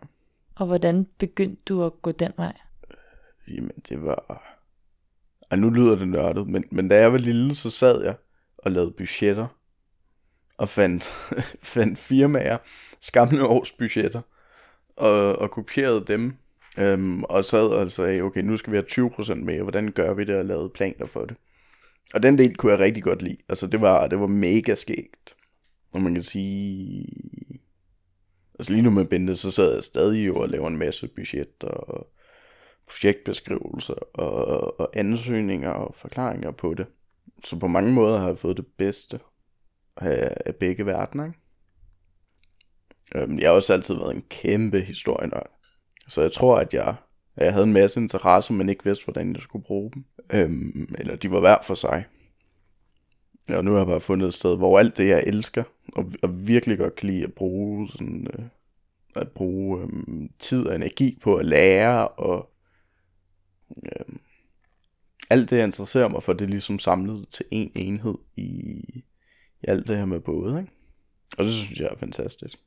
Og 0.55 0.67
hvordan 0.67 1.07
begyndte 1.19 1.63
du 1.69 1.85
at 1.85 2.03
gå 2.03 2.13
den 2.13 2.33
vej? 2.37 2.57
Jamen, 3.49 3.83
det 3.89 4.03
var... 4.03 4.49
Ej, 5.51 5.57
nu 5.57 5.71
lyder 5.71 5.97
det 5.97 6.09
nørdet, 6.09 6.49
men, 6.49 6.65
men 6.71 6.89
da 6.89 7.01
jeg 7.01 7.13
var 7.13 7.19
lille, 7.19 7.55
så 7.55 7.71
sad 7.71 8.05
jeg 8.05 8.15
og 8.59 8.71
lavede 8.71 8.91
budgetter. 8.91 9.47
Og 10.59 10.69
fandt, 10.69 11.05
fandt 11.75 11.99
firmaer, 11.99 12.59
skamle 13.01 13.47
års 13.47 13.73
budgetter. 13.73 14.21
Og, 14.97 15.39
og 15.39 15.51
kopierede 15.51 16.05
dem. 16.07 16.37
Øhm, 16.79 17.25
og 17.25 17.45
sad 17.45 17.67
og 17.67 17.91
sagde, 17.91 18.23
okay, 18.23 18.41
nu 18.41 18.57
skal 18.57 18.73
vi 18.73 18.77
have 18.77 19.11
20% 19.11 19.35
mere. 19.35 19.63
Hvordan 19.63 19.93
gør 19.93 20.15
vi 20.15 20.25
det? 20.25 20.37
Og 20.37 20.45
lavede 20.45 20.69
planer 20.69 21.07
for 21.07 21.25
det. 21.25 21.37
Og 22.15 22.23
den 22.23 22.39
del 22.39 22.57
kunne 22.57 22.73
jeg 22.73 22.81
rigtig 22.81 23.03
godt 23.03 23.23
lide. 23.23 23.37
Altså, 23.49 23.67
det 23.67 23.81
var, 23.81 24.07
det 24.07 24.21
var 24.21 24.27
mega 24.27 24.75
skægt. 24.75 25.37
Og 25.93 26.03
man 26.03 26.15
kan 26.15 26.23
sige... 26.23 27.09
Altså 28.59 28.73
lige 28.73 28.83
nu 28.83 28.91
med 28.91 29.05
Bente, 29.05 29.37
så 29.37 29.51
sad 29.51 29.75
jeg 29.75 29.83
stadig 29.83 30.27
jo 30.27 30.37
og 30.37 30.49
laver 30.49 30.69
en 30.69 30.79
masse 30.79 31.09
budget 31.09 31.65
og 31.65 32.13
projektbeskrivelser 32.87 33.95
og, 34.15 34.81
og 34.81 34.91
ansøgninger 34.95 35.71
og 35.71 35.95
forklaringer 35.95 36.51
på 36.51 36.75
det. 36.75 36.87
Så 37.45 37.59
på 37.59 37.67
mange 37.67 37.93
måder 37.93 38.19
har 38.19 38.27
jeg 38.27 38.39
fået 38.39 38.57
det 38.57 38.67
bedste 38.79 39.21
af, 39.97 40.37
af 40.47 40.57
begge 40.57 40.87
verdener. 40.87 41.25
Ikke? 41.25 41.39
Øhm, 43.15 43.39
jeg 43.39 43.49
har 43.49 43.55
også 43.55 43.73
altid 43.73 43.95
været 43.95 44.15
en 44.15 44.25
kæmpe 44.31 44.81
historienørd. 44.81 45.62
Så 46.13 46.21
jeg 46.21 46.33
tror, 46.33 46.59
at 46.59 46.75
jeg, 46.75 46.95
at 47.37 47.45
jeg 47.45 47.53
havde 47.53 47.67
en 47.67 47.73
masse 47.73 48.01
interesse, 48.01 48.53
men 48.53 48.69
ikke 48.69 48.85
vidste, 48.85 49.05
hvordan 49.05 49.35
jeg 49.35 49.43
skulle 49.43 49.65
bruge 49.65 49.91
dem. 49.95 50.05
Øhm, 50.33 50.95
eller 50.99 51.17
de 51.17 51.31
var 51.31 51.41
hver 51.41 51.57
for 51.63 51.75
sig. 51.75 52.05
Og 53.49 53.65
nu 53.65 53.71
har 53.71 53.79
jeg 53.79 53.87
bare 53.87 54.01
fundet 54.01 54.27
et 54.27 54.35
sted, 54.35 54.57
hvor 54.57 54.79
alt 54.79 54.97
det, 54.97 55.09
jeg 55.09 55.23
elsker, 55.27 55.65
og, 55.93 56.13
og 56.23 56.47
virkelig 56.47 56.79
godt 56.79 56.95
kan 56.95 57.09
lide 57.09 57.25
at 57.25 57.33
bruge, 57.33 57.89
sådan, 57.89 58.27
øh, 58.39 58.45
at 59.17 59.31
bruge 59.31 59.83
øh, 59.83 60.29
tid 60.39 60.67
og 60.67 60.75
energi 60.75 61.19
på 61.23 61.37
at 61.37 61.47
lære, 61.47 62.09
og 62.09 62.51
øh, 63.87 64.17
alt 65.31 65.51
det, 65.51 65.57
jeg 65.57 65.65
interesserer 65.65 66.09
mig 66.09 66.23
for, 66.23 66.33
det 66.33 66.45
er 66.45 66.49
ligesom 66.49 66.79
samlet 66.79 67.27
til 67.31 67.45
en 67.51 67.73
enhed 67.75 68.19
i, 68.37 68.43
i 69.63 69.65
alt 69.69 69.89
det 69.89 69.97
her 69.97 70.05
med 70.05 70.21
både, 70.21 70.61
ikke? 70.61 70.73
Og 71.39 71.45
det 71.45 71.53
synes 71.53 71.81
jeg 71.81 71.89
er 71.89 71.97
fantastisk. 71.97 72.59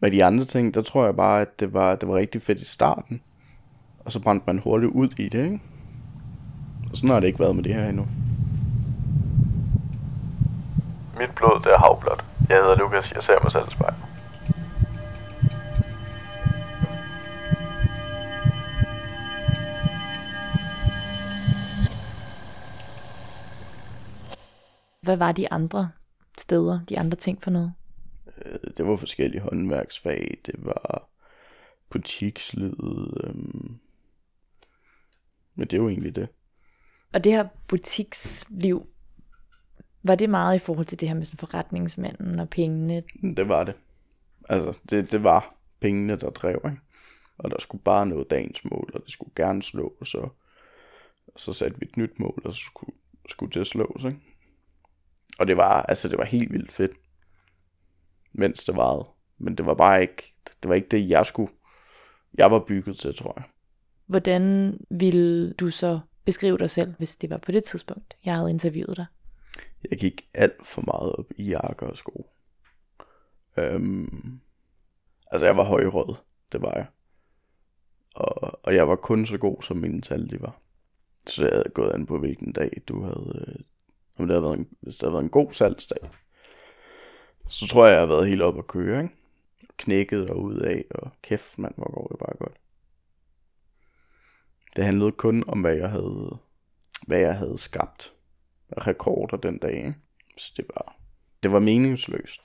Med 0.00 0.10
de 0.10 0.24
andre 0.24 0.44
ting, 0.44 0.74
der 0.74 0.82
tror 0.82 1.04
jeg 1.04 1.16
bare, 1.16 1.40
at 1.40 1.60
det 1.60 1.72
var, 1.72 1.96
det 1.96 2.08
var 2.08 2.14
rigtig 2.16 2.42
fedt 2.42 2.60
i 2.60 2.64
starten. 2.64 3.22
Og 4.04 4.12
så 4.12 4.20
brændte 4.20 4.44
man 4.46 4.58
hurtigt 4.58 4.92
ud 4.92 5.08
i 5.18 5.28
det, 5.28 5.44
ikke? 5.44 5.60
Og 6.90 6.96
sådan 6.96 7.10
har 7.10 7.20
det 7.20 7.26
ikke 7.26 7.38
været 7.38 7.56
med 7.56 7.64
det 7.64 7.74
her 7.74 7.88
endnu. 7.88 8.06
Mit 11.18 11.30
blod, 11.34 11.60
det 11.64 11.72
er 11.72 11.78
havblot. 11.78 12.24
Jeg 12.48 12.56
hedder 12.56 12.76
Lukas, 12.76 13.12
jeg 13.12 13.22
ser 13.22 13.42
mig 13.42 13.52
selv 13.52 13.64
i 13.68 13.70
spejlet. 13.70 14.00
Hvad 25.02 25.16
var 25.16 25.32
de 25.32 25.52
andre 25.52 25.90
steder, 26.38 26.80
de 26.88 26.98
andre 26.98 27.16
ting 27.16 27.42
for 27.42 27.50
noget? 27.50 27.72
Øh, 28.44 28.58
det 28.76 28.86
var 28.86 28.96
forskellige 28.96 29.40
håndværksfag, 29.40 30.38
det 30.46 30.54
var 30.58 31.08
butiksled, 31.90 32.74
øhm. 33.24 33.78
men 35.54 35.66
det 35.66 35.72
er 35.72 35.82
jo 35.82 35.88
egentlig 35.88 36.16
det. 36.16 36.28
Og 37.12 37.24
det 37.24 37.32
her 37.32 37.48
butiksliv, 37.68 38.86
var 40.02 40.14
det 40.14 40.30
meget 40.30 40.56
i 40.56 40.58
forhold 40.58 40.86
til 40.86 41.00
det 41.00 41.08
her 41.08 41.16
med 41.16 41.24
sådan 41.24 41.38
forretningsmanden 41.38 42.40
og 42.40 42.48
pengene? 42.48 43.02
Det 43.36 43.48
var 43.48 43.64
det. 43.64 43.74
Altså, 44.48 44.78
det, 44.90 45.10
det 45.10 45.24
var 45.24 45.54
pengene, 45.80 46.16
der 46.16 46.30
drev, 46.30 46.60
ikke? 46.64 46.80
Og 47.38 47.50
der 47.50 47.60
skulle 47.60 47.84
bare 47.84 48.06
nå 48.06 48.24
dagens 48.24 48.64
mål, 48.64 48.90
og 48.94 49.00
det 49.04 49.12
skulle 49.12 49.32
gerne 49.36 49.62
slås, 49.62 50.14
og, 50.14 50.32
og 51.26 51.40
så 51.40 51.52
satte 51.52 51.80
vi 51.80 51.86
et 51.86 51.96
nyt 51.96 52.18
mål, 52.18 52.42
og 52.44 52.52
så 52.52 52.60
skulle, 52.60 52.96
skulle 53.28 53.52
det 53.52 53.66
slås, 53.66 54.04
ikke? 54.04 54.18
Og 55.38 55.46
det 55.46 55.56
var, 55.56 55.82
altså, 55.82 56.08
det 56.08 56.18
var 56.18 56.24
helt 56.24 56.52
vildt 56.52 56.72
fedt, 56.72 56.92
mens 58.34 58.64
det 58.64 58.76
varede. 58.76 59.08
Men 59.38 59.54
det 59.54 59.66
var 59.66 59.74
bare 59.74 60.00
ikke, 60.00 60.34
det 60.62 60.68
var 60.68 60.74
ikke 60.74 60.88
det, 60.88 61.08
jeg 61.08 61.26
skulle, 61.26 61.52
jeg 62.34 62.50
var 62.50 62.58
bygget 62.58 62.98
til, 62.98 63.16
tror 63.16 63.32
jeg. 63.36 63.44
Hvordan 64.06 64.76
ville 64.90 65.52
du 65.52 65.70
så 65.70 66.00
beskrive 66.24 66.58
dig 66.58 66.70
selv, 66.70 66.94
hvis 66.98 67.16
det 67.16 67.30
var 67.30 67.38
på 67.38 67.52
det 67.52 67.64
tidspunkt, 67.64 68.16
jeg 68.24 68.34
havde 68.34 68.50
interviewet 68.50 68.96
dig? 68.96 69.06
Jeg 69.90 69.98
gik 69.98 70.28
alt 70.34 70.66
for 70.66 70.82
meget 70.82 71.12
op 71.12 71.26
i 71.36 71.48
jakker 71.48 71.86
og 71.86 71.96
sko. 71.96 72.30
Øhm, 73.56 74.40
altså 75.30 75.46
jeg 75.46 75.56
var 75.56 75.64
højrød, 75.64 76.14
det 76.52 76.62
var 76.62 76.72
jeg. 76.74 76.86
Og, 78.14 78.60
og 78.62 78.74
jeg 78.74 78.88
var 78.88 78.96
kun 78.96 79.26
så 79.26 79.38
god, 79.38 79.62
som 79.62 79.76
mine 79.76 80.00
tal 80.00 80.30
de 80.30 80.40
var. 80.40 80.60
Så 81.26 81.42
jeg 81.42 81.52
havde 81.52 81.70
gået 81.74 81.92
an 81.92 82.06
på, 82.06 82.18
hvilken 82.18 82.52
dag 82.52 82.70
du 82.88 83.02
havde... 83.02 83.44
Øh, 83.48 83.64
om 84.16 84.26
det 84.26 84.34
havde 84.34 84.42
været 84.42 84.58
en, 84.58 84.68
hvis 84.80 84.94
det 84.94 85.02
havde 85.02 85.12
været 85.12 85.22
en 85.22 85.30
god 85.30 85.52
salgsdag, 85.52 86.10
så 87.48 87.66
tror 87.66 87.86
jeg, 87.86 87.92
jeg 87.92 88.00
har 88.00 88.06
været 88.06 88.28
helt 88.28 88.42
op 88.42 88.58
at 88.58 88.66
køre, 88.66 89.02
ikke? 89.02 89.14
Knækket 89.76 90.30
og 90.30 90.42
ud 90.42 90.56
af, 90.56 90.84
og 90.90 91.10
kæft, 91.22 91.58
mand, 91.58 91.74
hvor 91.76 91.94
går 91.94 92.06
det 92.06 92.18
bare 92.18 92.36
godt. 92.38 92.56
Det 94.76 94.84
handlede 94.84 95.12
kun 95.12 95.44
om, 95.46 95.60
hvad 95.60 95.76
jeg 95.76 95.90
havde, 95.90 96.38
hvad 97.06 97.18
jeg 97.18 97.36
havde 97.36 97.58
skabt 97.58 98.14
rekorder 98.76 99.36
den 99.36 99.58
dag. 99.58 99.76
Ikke? 99.76 99.94
Så 100.36 100.52
det 100.56 100.66
var, 100.74 100.96
det 101.42 101.52
var 101.52 101.58
meningsløst. 101.58 102.40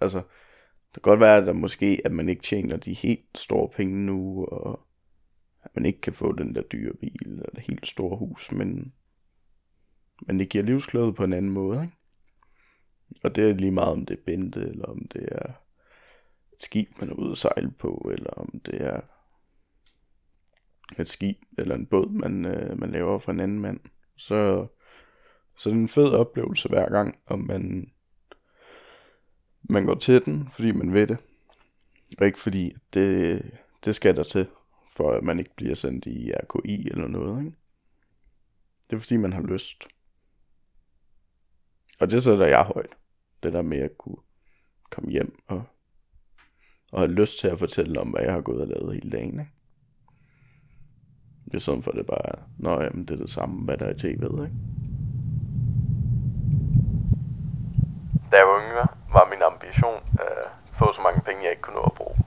Altså, 0.00 0.18
det 0.94 1.02
kan 1.02 1.10
godt 1.10 1.20
være, 1.20 1.36
at 1.36 1.46
der 1.46 1.52
måske, 1.52 2.00
at 2.04 2.12
man 2.12 2.28
ikke 2.28 2.42
tjener 2.42 2.76
de 2.76 2.94
helt 2.94 3.38
store 3.38 3.68
penge 3.68 4.06
nu, 4.06 4.44
og 4.44 4.86
at 5.62 5.70
man 5.74 5.86
ikke 5.86 6.00
kan 6.00 6.12
få 6.12 6.32
den 6.32 6.54
der 6.54 6.62
dyre 6.62 6.94
bil, 6.94 7.22
eller 7.26 7.50
det 7.54 7.62
helt 7.62 7.86
store 7.86 8.16
hus, 8.16 8.52
men, 8.52 8.92
men 10.20 10.38
det 10.38 10.48
giver 10.48 10.64
livsglæde 10.64 11.12
på 11.12 11.24
en 11.24 11.32
anden 11.32 11.50
måde, 11.50 11.82
ikke? 11.82 11.95
Og 13.24 13.36
det 13.36 13.50
er 13.50 13.54
lige 13.54 13.70
meget, 13.70 13.92
om 13.92 14.06
det 14.06 14.18
er 14.18 14.22
bente, 14.26 14.60
eller 14.60 14.84
om 14.84 15.08
det 15.08 15.28
er 15.32 15.52
et 16.52 16.62
skib, 16.62 16.88
man 17.00 17.10
er 17.10 17.14
ude 17.14 17.32
at 17.32 17.38
sejle 17.38 17.70
på, 17.70 18.10
eller 18.14 18.30
om 18.30 18.60
det 18.66 18.82
er 18.82 19.00
et 20.98 21.08
skib 21.08 21.36
eller 21.58 21.74
en 21.74 21.86
båd, 21.86 22.10
man, 22.10 22.44
øh, 22.44 22.78
man 22.78 22.90
laver 22.90 23.18
for 23.18 23.32
en 23.32 23.40
anden 23.40 23.60
mand. 23.60 23.80
Så, 24.16 24.66
så 25.56 25.68
det 25.68 25.76
er 25.76 25.80
en 25.80 25.88
fed 25.88 26.08
oplevelse 26.08 26.68
hver 26.68 26.90
gang, 26.90 27.18
om 27.26 27.38
man, 27.38 27.90
man 29.62 29.86
går 29.86 29.94
til 29.94 30.24
den, 30.24 30.48
fordi 30.50 30.72
man 30.72 30.92
ved 30.92 31.06
det. 31.06 31.18
Og 32.18 32.26
ikke 32.26 32.38
fordi 32.38 32.72
det, 32.94 33.42
det 33.84 33.94
skal 33.94 34.16
der 34.16 34.22
til, 34.22 34.46
for 34.92 35.10
at 35.10 35.22
man 35.22 35.38
ikke 35.38 35.54
bliver 35.56 35.74
sendt 35.74 36.06
i 36.06 36.32
RKI 36.32 36.88
eller 36.90 37.08
noget. 37.08 37.44
Ikke? 37.44 37.56
Det 38.90 38.96
er 38.96 39.00
fordi 39.00 39.16
man 39.16 39.32
har 39.32 39.42
lyst. 39.42 39.84
Og 42.00 42.10
det 42.10 42.22
sætter 42.22 42.46
jeg 42.46 42.64
højt. 42.64 42.96
Det 43.42 43.52
der 43.52 43.62
med 43.62 43.78
at 43.78 43.98
kunne 43.98 44.16
komme 44.90 45.10
hjem 45.10 45.38
og, 45.46 45.62
og 46.92 47.00
have 47.00 47.12
lyst 47.12 47.38
til 47.38 47.48
at 47.48 47.58
fortælle 47.58 48.00
om, 48.00 48.08
hvad 48.08 48.22
jeg 48.22 48.32
har 48.32 48.40
gået 48.40 48.60
og 48.60 48.66
lavet 48.66 48.94
hele 48.94 49.10
dagen. 49.10 49.40
Ikke? 49.40 49.52
I 51.54 51.58
stedet 51.58 51.84
for 51.84 51.92
det 51.92 52.06
bare, 52.06 52.42
nå 52.58 52.80
jamen, 52.80 53.04
det 53.04 53.14
er 53.14 53.18
det 53.18 53.30
samme, 53.30 53.64
hvad 53.64 53.76
der 53.76 53.86
er 53.86 53.90
i 53.90 53.94
tv'et, 53.94 54.44
ikke? 54.44 54.56
Da 58.32 58.36
jeg 58.36 58.46
var 58.46 58.60
yngre, 58.70 58.86
var 59.12 59.28
min 59.32 59.42
ambition 59.42 60.02
at 60.12 60.48
få 60.72 60.92
så 60.92 61.00
mange 61.02 61.20
penge, 61.20 61.42
jeg 61.42 61.50
ikke 61.50 61.62
kunne 61.62 61.76
nå 61.76 61.82
at 61.82 61.92
bruge. 61.92 62.25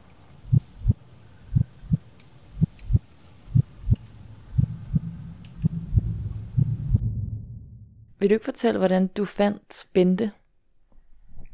Vil 8.20 8.30
du 8.30 8.34
ikke 8.34 8.46
fortælle, 8.46 8.78
hvordan 8.78 9.08
du 9.08 9.26
fandt 9.26 9.88
Bente? 9.94 10.32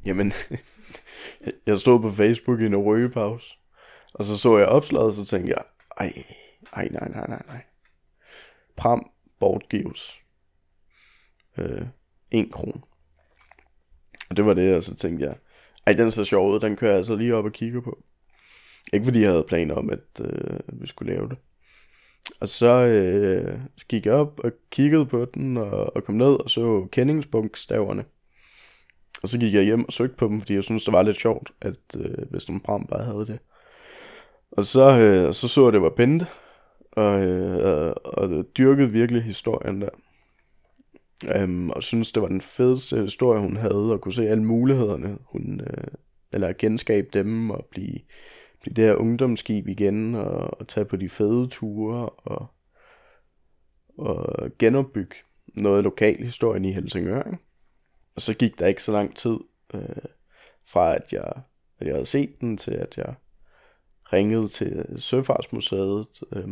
Jamen, 0.05 0.33
jeg 1.67 1.79
stod 1.79 1.99
på 1.99 2.09
Facebook 2.09 2.61
i 2.61 2.65
en 2.65 2.75
røgepause, 2.75 3.53
og 4.13 4.25
så 4.25 4.37
så 4.37 4.57
jeg 4.57 4.67
opslaget, 4.67 5.07
og 5.07 5.13
så 5.13 5.25
tænkte 5.25 5.49
jeg, 5.49 5.63
ej, 5.97 6.23
ej, 6.73 6.87
nej, 6.91 7.09
nej, 7.09 7.27
nej, 7.27 7.41
nej. 7.47 7.61
Pram 8.75 9.11
bortgives 9.39 10.21
øh, 11.57 11.87
en 12.31 12.51
kron. 12.51 12.83
Og 14.29 14.37
det 14.37 14.45
var 14.45 14.53
det, 14.53 14.75
og 14.75 14.83
så 14.83 14.95
tænkte 14.95 15.25
jeg, 15.25 15.35
ej, 15.87 15.93
den 15.93 16.11
ser 16.11 16.23
sjov 16.23 16.51
ud, 16.51 16.59
den 16.59 16.75
kører 16.75 16.91
jeg 16.91 16.97
altså 16.97 17.15
lige 17.15 17.35
op 17.35 17.45
og 17.45 17.51
kigge 17.51 17.81
på. 17.81 18.03
Ikke 18.93 19.05
fordi 19.05 19.21
jeg 19.21 19.31
havde 19.31 19.45
planer 19.47 19.75
om, 19.75 19.89
at 19.89 20.19
øh, 20.19 20.59
vi 20.81 20.87
skulle 20.87 21.13
lave 21.13 21.29
det. 21.29 21.37
Og 22.39 22.49
så, 22.49 22.85
øh, 22.85 23.59
så 23.77 23.85
gik 23.87 24.05
jeg 24.05 24.13
op 24.13 24.39
og 24.43 24.51
kiggede 24.71 25.05
på 25.05 25.25
den, 25.25 25.57
og, 25.57 25.95
og 25.95 26.03
kom 26.03 26.15
ned 26.15 26.43
og 26.43 26.49
så 26.49 26.87
kendingspunktstaverne. 26.91 28.05
Og 29.23 29.29
så 29.29 29.39
gik 29.39 29.53
jeg 29.53 29.63
hjem 29.63 29.85
og 29.85 29.93
søgte 29.93 30.15
på 30.15 30.27
dem, 30.27 30.39
fordi 30.39 30.53
jeg 30.53 30.63
synes 30.63 30.83
det 30.83 30.93
var 30.93 31.03
lidt 31.03 31.17
sjovt, 31.17 31.51
at 31.61 31.75
øh, 31.97 32.29
hvis 32.29 32.47
nogen 32.47 32.61
Bram 32.61 32.87
bare 32.87 33.03
havde 33.03 33.25
det. 33.25 33.39
Og 34.51 34.65
så, 34.65 34.99
øh, 34.99 35.33
så 35.33 35.47
så 35.47 35.63
jeg, 35.63 35.73
det 35.73 35.81
var 35.81 35.89
Bente, 35.89 36.27
og, 36.91 37.23
øh, 37.23 37.93
og 38.03 38.45
dyrkede 38.57 38.91
virkelig 38.91 39.23
historien 39.23 39.81
der. 39.81 39.89
Øhm, 41.35 41.69
og 41.69 41.83
synes 41.83 42.11
det 42.11 42.21
var 42.21 42.27
den 42.27 42.41
fedeste 42.41 43.01
historie, 43.01 43.41
hun 43.41 43.57
havde, 43.57 43.93
og 43.93 44.01
kunne 44.01 44.13
se 44.13 44.29
alle 44.29 44.43
mulighederne, 44.43 45.17
hun, 45.25 45.61
øh, 45.67 45.87
eller 46.33 46.53
genskabe 46.53 47.07
dem, 47.13 47.49
og 47.49 47.67
blive 47.71 47.99
det 48.65 48.75
der 48.75 48.95
ungdomsskib 48.95 49.67
igen, 49.67 50.15
og, 50.15 50.59
og 50.59 50.67
tage 50.67 50.85
på 50.85 50.95
de 50.95 51.09
fede 51.09 51.47
ture, 51.47 52.09
og, 52.09 52.47
og 53.97 54.49
genopbygge 54.59 55.15
noget 55.53 55.83
lokalhistorien 55.83 56.65
i 56.65 56.71
Helsingør. 56.71 57.23
Ikke? 57.23 57.37
Og 58.15 58.21
så 58.21 58.33
gik 58.33 58.59
der 58.59 58.67
ikke 58.67 58.83
så 58.83 58.91
lang 58.91 59.15
tid 59.15 59.37
øh, 59.73 59.81
fra, 60.65 60.95
at 60.95 61.13
jeg, 61.13 61.31
at 61.79 61.87
jeg 61.87 61.93
havde 61.95 62.05
set 62.05 62.41
den, 62.41 62.57
til 62.57 62.71
at 62.71 62.97
jeg 62.97 63.13
ringede 64.13 64.47
til 64.47 64.85
Søfartsmuseet, 64.97 66.07
øh, 66.33 66.47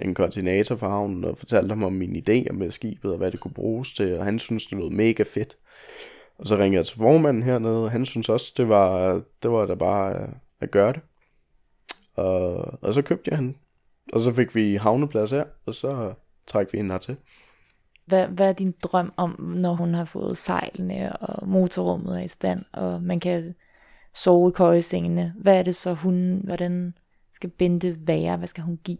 en 0.00 0.14
koordinator 0.14 0.76
for 0.76 0.88
havnen, 0.88 1.24
og 1.24 1.38
fortalte 1.38 1.68
ham 1.68 1.84
om 1.84 1.92
mine 1.92 2.18
idéer 2.18 2.52
med 2.52 2.70
skibet, 2.70 3.12
og 3.12 3.18
hvad 3.18 3.30
det 3.30 3.40
kunne 3.40 3.54
bruges 3.54 3.92
til, 3.92 4.18
og 4.18 4.24
han 4.24 4.38
synes 4.38 4.66
det 4.66 4.78
lød 4.78 4.90
mega 4.90 5.24
fedt. 5.34 5.56
Og 6.38 6.46
så 6.46 6.56
ringede 6.56 6.76
jeg 6.76 6.86
til 6.86 6.96
formanden 6.96 7.42
hernede, 7.42 7.84
og 7.84 7.90
han 7.90 8.06
synes 8.06 8.28
også, 8.28 8.52
det 8.56 8.68
var, 8.68 9.12
det 9.42 9.50
var 9.50 9.66
da 9.66 9.74
bare 9.74 10.22
øh, 10.22 10.28
at, 10.60 10.70
gøre 10.70 10.92
det. 10.92 11.00
Og, 12.14 12.54
og 12.82 12.94
så 12.94 13.02
købte 13.02 13.30
jeg 13.30 13.38
han. 13.38 13.56
Og 14.12 14.20
så 14.20 14.32
fik 14.32 14.54
vi 14.54 14.76
havneplads 14.76 15.30
her, 15.30 15.44
og 15.66 15.74
så 15.74 16.14
træk 16.46 16.72
vi 16.72 16.78
ind 16.78 16.90
hertil. 16.90 17.16
Hvad, 18.06 18.26
hvad 18.26 18.48
er 18.48 18.52
din 18.52 18.74
drøm 18.82 19.12
om, 19.16 19.40
når 19.40 19.74
hun 19.74 19.94
har 19.94 20.04
fået 20.04 20.38
sejlene, 20.38 21.16
og 21.16 21.48
motorrummet 21.48 22.18
er 22.18 22.24
i 22.24 22.28
stand, 22.28 22.64
og 22.72 23.02
man 23.02 23.20
kan 23.20 23.54
sove 24.14 24.48
i 24.50 24.52
køjesengene? 24.52 25.34
Hvad 25.36 25.58
er 25.58 25.62
det 25.62 25.74
så, 25.74 25.94
hun, 25.94 26.40
hvordan 26.44 26.94
skal 27.32 27.50
Bente 27.50 27.96
være? 28.06 28.36
Hvad 28.36 28.48
skal 28.48 28.64
hun 28.64 28.78
give? 28.84 28.98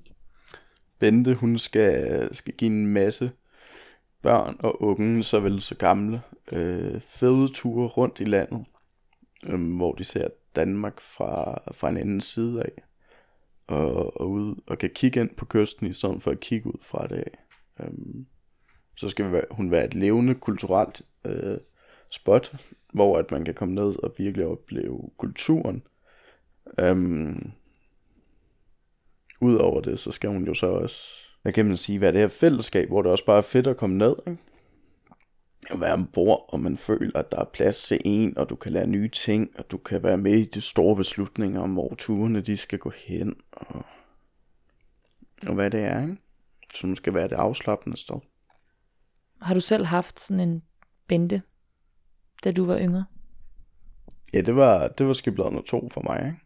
Bente, 0.99 1.35
hun 1.35 1.59
skal, 1.59 2.29
skal 2.35 2.55
give 2.55 2.71
en 2.71 2.87
masse 2.87 3.31
børn 4.23 4.57
og 4.59 4.83
unge, 4.83 5.25
såvel 5.25 5.61
så 5.61 5.75
gamle, 5.75 6.23
øh, 6.53 7.01
fede 7.01 7.49
ture 7.53 7.89
rundt 7.89 8.21
i 8.21 8.25
landet, 8.25 8.65
øh, 9.45 9.77
hvor 9.77 9.93
de 9.93 10.05
ser 10.05 10.29
Danmark 10.57 11.01
fra, 11.01 11.63
fra 11.73 11.89
en 11.89 11.97
anden 11.97 12.21
side 12.21 12.63
af, 12.63 12.83
og, 13.67 14.21
og, 14.21 14.31
ud, 14.31 14.55
og 14.67 14.79
kan 14.79 14.91
kigge 14.95 15.21
ind 15.21 15.31
på 15.37 15.45
kysten, 15.45 15.87
i 15.87 15.93
stedet 15.93 16.23
for 16.23 16.31
at 16.31 16.41
kigge 16.41 16.67
ud 16.67 16.79
fra 16.83 17.07
det 17.07 17.17
af. 17.17 17.39
Øhm, 17.81 18.27
så 18.97 19.09
skal 19.09 19.45
hun 19.51 19.71
være 19.71 19.85
et 19.85 19.95
levende 19.95 20.35
kulturelt 20.35 21.03
øh, 21.25 21.59
spot, 22.11 22.55
hvor 22.93 23.19
at 23.19 23.31
man 23.31 23.45
kan 23.45 23.55
komme 23.55 23.75
ned 23.75 24.05
og 24.05 24.15
virkelig 24.19 24.47
opleve 24.47 25.11
kulturen. 25.17 25.83
Øhm, 26.79 27.53
Udover 29.41 29.81
det, 29.81 29.99
så 29.99 30.13
skal 30.13 30.31
hun 30.31 30.47
jo 30.47 30.55
så 30.55 30.67
også, 30.67 30.97
hvad 31.43 31.53
kan 31.53 31.67
man 31.67 31.77
sige, 31.77 32.01
være 32.01 32.13
det 32.13 32.21
her 32.21 32.29
fællesskab, 32.29 32.89
hvor 32.89 33.03
det 33.03 33.11
også 33.11 33.25
bare 33.25 33.39
er 33.39 33.43
fedt 33.43 33.67
at 33.67 33.77
komme 33.77 33.99
ned, 33.99 34.15
ikke? 34.27 34.43
At 35.71 35.81
være 35.81 35.93
ombord, 35.93 36.45
og 36.49 36.61
man 36.61 36.77
føler, 36.77 37.19
at 37.19 37.31
der 37.31 37.41
er 37.41 37.45
plads 37.45 37.83
til 37.83 38.01
en, 38.05 38.39
og 38.39 38.51
du 38.51 38.57
kan 38.57 38.73
lære 38.73 38.87
nye 38.87 39.09
ting, 39.09 39.51
og 39.59 39.71
du 39.71 39.79
kan 39.79 40.03
være 40.03 40.17
med 40.17 40.33
i 40.33 40.45
de 40.45 40.61
store 40.61 40.97
beslutninger 40.97 41.61
om, 41.61 41.73
hvor 41.73 41.95
turene 41.99 42.41
de 42.41 42.57
skal 42.57 42.79
gå 42.79 42.93
hen, 43.07 43.37
og, 43.53 43.85
og 45.47 45.55
hvad 45.55 45.71
det 45.71 45.81
er, 45.81 46.03
ikke? 46.03 46.17
Som 46.75 46.97
skal 46.97 47.15
være 47.15 47.29
det 47.29 47.37
afslappende 47.37 47.97
sted. 47.97 48.17
Har 49.43 49.55
du 49.55 49.61
selv 49.61 49.85
haft 49.85 50.21
sådan 50.21 50.41
en 50.41 50.63
bente, 51.09 51.43
da 52.45 52.53
du 52.53 52.65
var 52.65 52.79
yngre? 52.79 53.05
Ja, 54.35 54.41
det 54.41 54.57
var, 54.57 54.89
det 54.89 55.07
var 55.07 55.13
skiblet 55.13 55.45
nummer 55.45 55.63
to 55.63 55.89
for 55.93 56.03
mig, 56.03 56.27
ikke? 56.27 56.39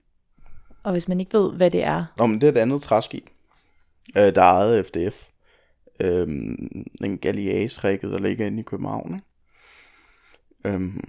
Og 0.83 0.93
hvis 0.93 1.09
man 1.09 1.21
ikke 1.21 1.39
ved, 1.39 1.57
hvad 1.57 1.71
det 1.71 1.85
er? 1.85 2.05
Nå, 2.17 2.27
men 2.27 2.41
det 2.41 2.47
er 2.47 2.53
et 2.53 2.59
andet 2.59 2.83
træskib, 2.83 3.27
øh, 4.17 4.35
der 4.35 4.43
er 4.43 4.53
ejet 4.53 4.87
FDF. 4.87 5.29
Øhm, 6.01 6.87
en 7.05 7.19
Galeas-rækket, 7.19 8.11
der 8.11 8.19
ligger 8.19 8.47
inde 8.47 8.61
i 8.61 8.63
København. 8.63 9.15
Ikke? 9.15 9.27
Øhm, 10.65 11.01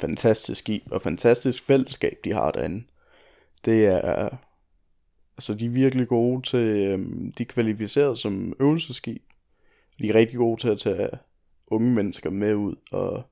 fantastisk 0.00 0.58
skib, 0.58 0.82
og 0.90 1.02
fantastisk 1.02 1.64
fællesskab, 1.64 2.18
de 2.24 2.32
har 2.32 2.50
derinde. 2.50 2.84
Det 3.64 3.86
er, 3.86 4.28
altså 5.36 5.54
de 5.54 5.66
er 5.66 5.70
virkelig 5.70 6.08
gode 6.08 6.42
til, 6.42 6.60
øhm, 6.60 7.32
de 7.32 7.42
er 7.42 7.46
kvalificeret 7.46 8.18
som 8.18 8.52
øvelseskib. 8.60 9.22
De 9.98 10.08
er 10.08 10.14
rigtig 10.14 10.36
gode 10.36 10.60
til 10.60 10.68
at 10.68 10.78
tage 10.78 11.10
unge 11.66 11.94
mennesker 11.94 12.30
med 12.30 12.54
ud 12.54 12.76
og 12.90 13.24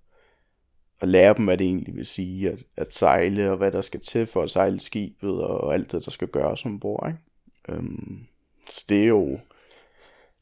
og 1.00 1.08
lære 1.08 1.34
dem, 1.34 1.44
hvad 1.44 1.58
det 1.58 1.66
egentlig 1.66 1.94
vil 1.94 2.06
sige 2.06 2.50
at, 2.50 2.58
at 2.76 2.94
sejle, 2.94 3.50
og 3.50 3.56
hvad 3.56 3.72
der 3.72 3.80
skal 3.80 4.00
til 4.00 4.26
for 4.26 4.42
at 4.42 4.50
sejle 4.50 4.80
skibet, 4.80 5.30
og 5.30 5.74
alt 5.74 5.92
det, 5.92 6.04
der 6.04 6.10
skal 6.10 6.28
gøres 6.28 6.64
ombord. 6.64 7.06
Ikke? 7.08 7.20
Øhm, 7.68 8.26
så 8.70 8.84
det 8.88 9.02
er 9.02 9.06
jo 9.06 9.38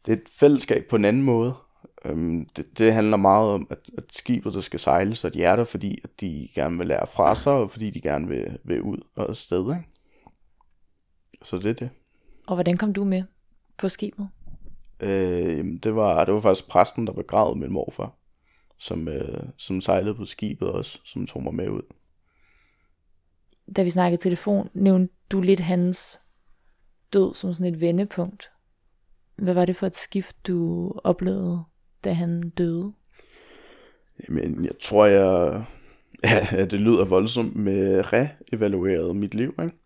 det 0.06 0.12
er 0.12 0.16
et 0.16 0.28
fællesskab 0.32 0.86
på 0.90 0.96
en 0.96 1.04
anden 1.04 1.22
måde. 1.22 1.54
Øhm, 2.04 2.48
det, 2.56 2.78
det 2.78 2.92
handler 2.92 3.16
meget 3.16 3.50
om, 3.50 3.66
at, 3.70 3.78
at 3.98 4.04
skibet 4.10 4.54
der 4.54 4.60
skal 4.60 4.80
sejle, 4.80 5.14
så 5.14 5.28
de 5.28 5.44
er 5.44 5.56
der, 5.56 5.64
fordi 5.64 5.98
at 6.04 6.10
de 6.20 6.48
gerne 6.54 6.78
vil 6.78 6.86
lære 6.86 7.06
fra 7.06 7.36
sig, 7.36 7.52
og 7.52 7.70
fordi 7.70 7.90
de 7.90 8.00
gerne 8.00 8.28
vil, 8.28 8.58
vil 8.64 8.82
ud 8.82 8.98
og 9.16 9.28
afsted. 9.28 9.60
Ikke? 9.60 9.88
Så 11.42 11.58
det 11.58 11.66
er 11.66 11.74
det. 11.74 11.90
Og 12.46 12.54
hvordan 12.54 12.76
kom 12.76 12.92
du 12.92 13.04
med 13.04 13.22
på 13.78 13.88
skibet? 13.88 14.28
Øh, 15.00 15.64
det, 15.82 15.94
var, 15.94 16.24
det 16.24 16.34
var 16.34 16.40
faktisk 16.40 16.68
præsten, 16.68 17.06
der 17.06 17.12
begravede 17.12 17.58
min 17.58 17.72
morfar 17.72 18.18
som, 18.78 19.08
øh, 19.08 19.42
som 19.56 19.80
sejlede 19.80 20.14
på 20.14 20.24
skibet 20.24 20.68
også, 20.68 21.00
som 21.04 21.26
tog 21.26 21.42
mig 21.42 21.54
med 21.54 21.68
ud. 21.68 21.82
Da 23.76 23.82
vi 23.82 23.90
snakkede 23.90 24.22
telefon, 24.22 24.68
nævnte 24.74 25.14
du 25.30 25.40
lidt 25.40 25.60
hans 25.60 26.20
død 27.12 27.34
som 27.34 27.52
sådan 27.52 27.74
et 27.74 27.80
vendepunkt. 27.80 28.50
Hvad 29.36 29.54
var 29.54 29.64
det 29.64 29.76
for 29.76 29.86
et 29.86 29.96
skift, 29.96 30.46
du 30.46 30.92
oplevede, 31.04 31.64
da 32.04 32.12
han 32.12 32.50
døde? 32.50 32.92
Jamen, 34.28 34.64
jeg 34.64 34.78
tror, 34.82 35.06
jeg... 35.06 35.64
Ja, 36.24 36.64
det 36.64 36.80
lyder 36.80 37.04
voldsomt 37.04 37.56
med 37.56 38.12
re-evalueret 38.12 39.16
mit 39.16 39.34
liv, 39.34 39.54
ikke? 39.62 39.76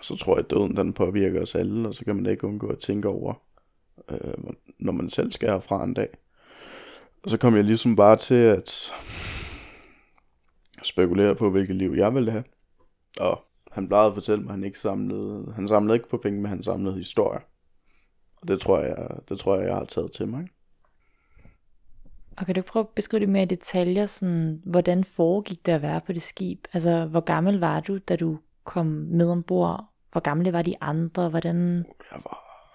Så 0.00 0.16
tror 0.16 0.34
jeg, 0.34 0.44
at 0.44 0.50
døden 0.50 0.76
den 0.76 0.92
påvirker 0.92 1.42
os 1.42 1.54
alle, 1.54 1.88
og 1.88 1.94
så 1.94 2.04
kan 2.04 2.16
man 2.16 2.26
ikke 2.26 2.46
undgå 2.46 2.66
at 2.66 2.78
tænke 2.78 3.08
over, 3.08 3.34
øh, 4.10 4.34
når 4.78 4.92
man 4.92 5.10
selv 5.10 5.32
skal 5.32 5.48
herfra 5.48 5.84
en 5.84 5.94
dag. 5.94 6.08
Og 7.22 7.30
så 7.30 7.36
kom 7.36 7.56
jeg 7.56 7.64
ligesom 7.64 7.96
bare 7.96 8.16
til 8.16 8.34
at 8.34 8.92
spekulere 10.82 11.34
på, 11.34 11.50
hvilket 11.50 11.76
liv 11.76 11.94
jeg 11.96 12.14
ville 12.14 12.30
have. 12.30 12.44
Og 13.20 13.44
han 13.72 13.88
plejede 13.88 14.06
at 14.08 14.14
fortælle 14.14 14.42
mig, 14.42 14.50
at 14.50 14.56
han 14.56 14.64
ikke 14.64 14.78
samlede, 14.78 15.52
han 15.54 15.68
samlede 15.68 15.96
ikke 15.96 16.08
på 16.08 16.16
penge, 16.16 16.40
men 16.40 16.48
han 16.48 16.62
samlede 16.62 16.96
historier. 16.96 17.40
Og 18.40 18.48
det 18.48 18.60
tror 18.60 18.80
jeg, 18.80 19.08
det 19.28 19.38
tror 19.38 19.56
jeg, 19.56 19.66
jeg 19.66 19.74
har 19.74 19.84
taget 19.84 20.12
til 20.12 20.28
mig. 20.28 20.48
Og 22.36 22.46
kan 22.46 22.54
du 22.54 22.62
prøve 22.62 22.82
at 22.82 22.88
beskrive 22.88 23.20
det 23.20 23.28
mere 23.28 23.42
i 23.42 23.46
detaljer, 23.46 24.06
sådan, 24.06 24.62
hvordan 24.64 25.04
foregik 25.04 25.66
det 25.66 25.72
at 25.72 25.82
være 25.82 26.00
på 26.00 26.12
det 26.12 26.22
skib? 26.22 26.66
Altså, 26.72 27.04
hvor 27.04 27.20
gammel 27.20 27.58
var 27.58 27.80
du, 27.80 27.98
da 27.98 28.16
du 28.16 28.38
kom 28.64 28.86
med 28.86 29.30
ombord? 29.30 29.84
Hvor 30.12 30.20
gamle 30.20 30.52
var 30.52 30.62
de 30.62 30.74
andre? 30.80 31.28
Hvordan... 31.28 31.76
Jeg 32.12 32.20
var, 32.24 32.66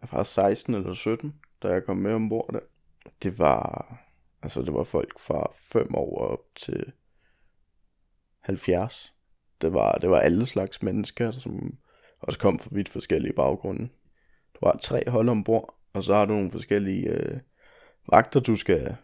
jeg 0.00 0.08
var 0.12 0.22
16 0.22 0.74
eller 0.74 0.94
17, 0.94 1.34
da 1.62 1.68
jeg 1.68 1.84
kom 1.84 1.96
med 1.96 2.12
ombord 2.12 2.50
der 2.52 2.60
det 3.22 3.38
var, 3.38 3.96
altså 4.42 4.62
det 4.62 4.74
var 4.74 4.84
folk 4.84 5.18
fra 5.18 5.52
5 5.54 5.94
år 5.94 6.18
op 6.18 6.54
til 6.54 6.92
70. 8.40 9.14
Det 9.60 9.72
var, 9.72 9.92
det 9.92 10.10
var 10.10 10.20
alle 10.20 10.46
slags 10.46 10.82
mennesker, 10.82 11.30
som 11.30 11.78
også 12.20 12.38
kom 12.38 12.58
fra 12.58 12.70
vidt 12.72 12.88
forskellige 12.88 13.32
baggrunde. 13.32 13.88
Du 14.62 14.66
har 14.66 14.78
tre 14.82 15.02
hold 15.06 15.28
ombord, 15.28 15.74
og 15.92 16.04
så 16.04 16.14
har 16.14 16.24
du 16.24 16.32
nogle 16.32 16.50
forskellige 16.50 17.08
øh, 17.08 17.38
vagter, 18.12 18.40
du 18.40 18.56
skal, 18.56 18.96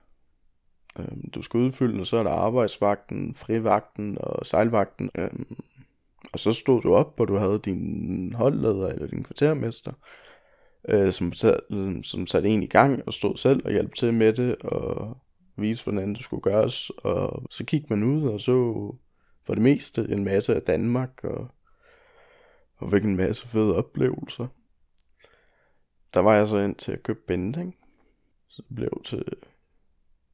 øh, 0.98 1.06
du 1.34 1.42
skal 1.42 1.58
udfylde, 1.58 2.00
og 2.00 2.06
så 2.06 2.16
er 2.16 2.22
der 2.22 2.30
arbejdsvagten, 2.30 3.34
frivagten 3.34 4.18
og 4.20 4.46
sejlvagten. 4.46 5.10
Øh, 5.14 5.30
og 6.32 6.40
så 6.40 6.52
stod 6.52 6.82
du 6.82 6.94
op, 6.94 7.20
og 7.20 7.28
du 7.28 7.36
havde 7.36 7.60
din 7.64 8.32
holdleder 8.32 8.88
eller 8.88 9.06
din 9.06 9.24
kvartermester, 9.24 9.92
øh, 10.88 11.12
som, 11.12 11.32
øhm, 11.70 12.02
som 12.02 12.26
satte 12.26 12.48
en 12.48 12.62
i 12.62 12.66
gang 12.66 13.02
og 13.06 13.12
stod 13.12 13.36
selv 13.36 13.60
og 13.64 13.72
hjalp 13.72 13.94
til 13.94 14.14
med 14.14 14.32
det 14.32 14.56
og 14.56 15.16
viste, 15.56 15.84
hvordan 15.84 16.14
det 16.14 16.22
skulle 16.22 16.42
gøres. 16.42 16.90
Og 16.90 17.42
så 17.50 17.64
kiggede 17.64 17.94
man 17.94 18.02
ud 18.02 18.28
og 18.28 18.40
så 18.40 18.52
for 19.44 19.54
det 19.54 19.62
meste 19.62 20.06
en 20.10 20.24
masse 20.24 20.54
af 20.54 20.62
Danmark 20.62 21.24
og, 21.24 21.48
og 22.76 22.90
fik 22.90 23.04
en 23.04 23.16
masse 23.16 23.48
fede 23.48 23.76
oplevelser. 23.76 24.46
Der 26.14 26.20
var 26.20 26.34
jeg 26.34 26.48
så 26.48 26.58
ind 26.58 26.74
til 26.74 26.92
at 26.92 27.02
købe 27.02 27.20
bending. 27.26 27.76
Så 28.48 28.62
det 28.68 28.76
blev 28.76 29.02
til, 29.04 29.24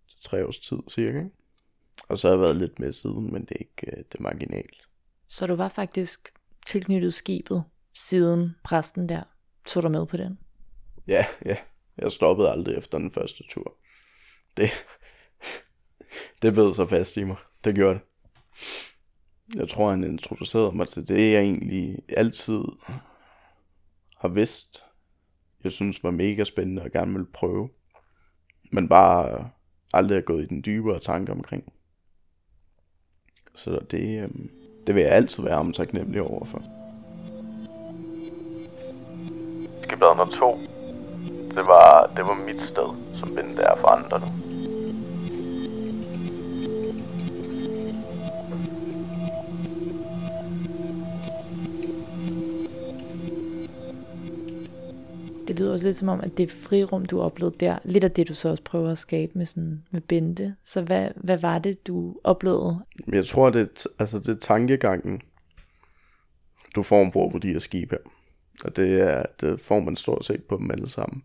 til 0.08 0.22
tre 0.22 0.46
års 0.46 0.58
tid 0.58 0.78
cirka. 0.90 1.18
Ikke? 1.18 1.30
Og 2.08 2.18
så 2.18 2.28
har 2.28 2.34
jeg 2.34 2.40
været 2.40 2.56
lidt 2.56 2.78
med 2.78 2.92
siden, 2.92 3.32
men 3.32 3.44
det 3.44 3.50
er 3.50 3.60
ikke 3.60 3.96
øh, 3.96 4.04
det 4.12 4.18
er 4.18 4.22
marginalt. 4.22 4.88
Så 5.26 5.46
du 5.46 5.54
var 5.54 5.68
faktisk 5.68 6.32
tilknyttet 6.66 7.14
skibet 7.14 7.64
siden 7.94 8.56
præsten 8.64 9.08
der 9.08 9.22
tog 9.66 9.82
dig 9.82 9.90
med 9.90 10.06
på 10.06 10.16
den? 10.16 10.38
Ja, 11.06 11.26
ja. 11.44 11.56
Jeg 11.96 12.12
stoppede 12.12 12.50
aldrig 12.50 12.76
efter 12.76 12.98
den 12.98 13.10
første 13.10 13.44
tur. 13.50 13.76
Det, 14.56 14.70
det 16.42 16.52
blev 16.52 16.74
så 16.74 16.87
fast 16.87 17.16
i 17.16 17.24
mig. 17.24 17.37
Det 17.64 17.74
gjorde 17.74 17.94
det. 17.94 18.02
Jeg 19.54 19.68
tror, 19.68 19.90
han 19.90 20.04
introducerede 20.04 20.76
mig 20.76 20.88
til 20.88 21.08
det, 21.08 21.32
jeg 21.32 21.42
egentlig 21.42 21.98
altid 22.08 22.62
har 24.16 24.28
vidst, 24.28 24.84
jeg 25.64 25.72
synes 25.72 26.05
var 26.05 26.11
mega 26.11 26.44
spændende 26.44 26.83
og 26.83 26.90
gerne 26.90 27.12
vil 27.12 27.27
prøve. 27.33 27.68
Men 28.72 28.88
bare 28.88 29.48
aldrig 29.92 30.16
er 30.16 30.22
gået 30.22 30.42
i 30.42 30.46
den 30.46 30.62
dybere 30.66 30.98
tanke 30.98 31.33
omkring. 31.33 31.72
Så 33.55 33.81
det, 33.90 34.22
øhm, 34.22 34.50
det 34.87 34.94
vil 34.94 35.03
jeg 35.03 35.12
altid 35.12 35.42
være 35.42 35.57
om 35.57 35.72
taknemmelig 35.72 36.22
overfor. 36.22 36.62
Skibsblad 39.83 40.09
nummer 40.09 40.27
to, 40.33 40.59
det 41.50 41.66
var, 41.66 42.12
det 42.16 42.24
var 42.27 42.35
mit 42.46 42.61
sted, 42.61 43.14
som 43.14 43.35
Bente 43.35 43.62
er 43.62 43.77
for 43.77 43.88
andre 43.88 44.20
nu. 44.20 44.43
Lyder 55.64 55.72
også 55.72 55.87
lidt 55.87 55.96
som 55.96 56.09
om, 56.09 56.20
at 56.20 56.38
det 56.38 56.53
frirum, 56.53 57.07
du 57.07 57.20
oplevede 57.20 57.57
der, 57.61 57.79
lidt 57.85 58.05
af 58.05 58.11
det, 58.11 58.29
du 58.29 58.35
så 58.35 58.48
også 58.48 58.62
prøver 58.62 58.90
at 58.90 58.98
skabe 58.98 59.33
med, 59.35 59.46
sådan, 59.46 59.85
med 59.90 60.00
Bente. 60.00 60.57
Så 60.62 60.83
hvad, 60.83 61.09
hvad 61.16 61.38
var 61.38 61.59
det, 61.59 61.87
du 61.87 62.20
oplevede? 62.24 62.85
Jeg 63.12 63.27
tror, 63.27 63.50
det 63.50 63.87
altså, 63.98 64.18
det 64.18 64.29
er 64.29 64.40
tankegangen, 64.40 65.22
du 66.74 66.83
får 66.83 67.00
ombord 67.00 67.33
på 67.33 67.38
de 67.38 67.53
her 67.53 67.59
skibe 67.59 67.90
her. 67.90 68.11
Og 68.64 68.77
det, 68.77 69.00
er, 69.00 69.22
det 69.40 69.61
får 69.61 69.81
man 69.81 69.96
stort 69.96 70.24
set 70.24 70.44
på 70.44 70.57
dem 70.57 70.70
alle 70.70 70.88
sammen. 70.88 71.24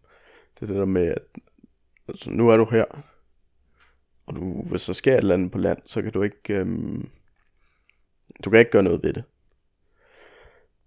Det 0.56 0.62
er 0.62 0.66
det 0.66 0.76
der 0.76 0.86
med, 0.86 1.08
at 1.08 1.24
altså, 2.08 2.30
nu 2.30 2.50
er 2.50 2.58
du 2.58 2.66
her, 2.66 2.86
og 4.26 4.36
du, 4.36 4.62
hvis 4.62 4.86
der 4.86 4.94
sker 4.94 5.14
et 5.14 5.18
eller 5.18 5.34
andet 5.34 5.52
på 5.52 5.58
land, 5.58 5.80
så 5.86 6.02
kan 6.02 6.12
du 6.12 6.22
ikke, 6.22 6.54
øhm, 6.54 7.10
du 8.44 8.50
kan 8.50 8.60
ikke 8.60 8.72
gøre 8.72 8.84
noget 8.84 9.04
ved 9.04 9.14
det. 9.14 9.24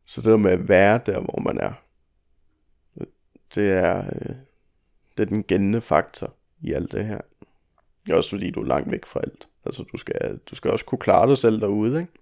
Så 0.06 0.20
det 0.20 0.30
der 0.30 0.36
med 0.36 0.50
at 0.50 0.68
være 0.68 1.00
der, 1.06 1.20
hvor 1.20 1.40
man 1.40 1.58
er, 1.58 1.72
det 3.54 3.70
er, 3.70 3.98
øh, 3.98 4.36
det 5.16 5.22
er 5.22 5.24
den 5.24 5.42
gældende 5.42 5.80
faktor 5.80 6.34
i 6.60 6.72
alt 6.72 6.92
det 6.92 7.04
her. 7.04 7.20
Også 8.12 8.30
fordi 8.30 8.50
du 8.50 8.60
er 8.60 8.66
langt 8.66 8.90
væk 8.90 9.06
fra 9.06 9.20
alt. 9.20 9.48
Altså 9.64 9.84
du 9.92 9.96
skal, 9.96 10.40
du 10.50 10.54
skal 10.54 10.70
også 10.70 10.84
kunne 10.84 10.98
klare 10.98 11.28
dig 11.28 11.38
selv 11.38 11.60
derude, 11.60 12.00
ikke? 12.00 12.12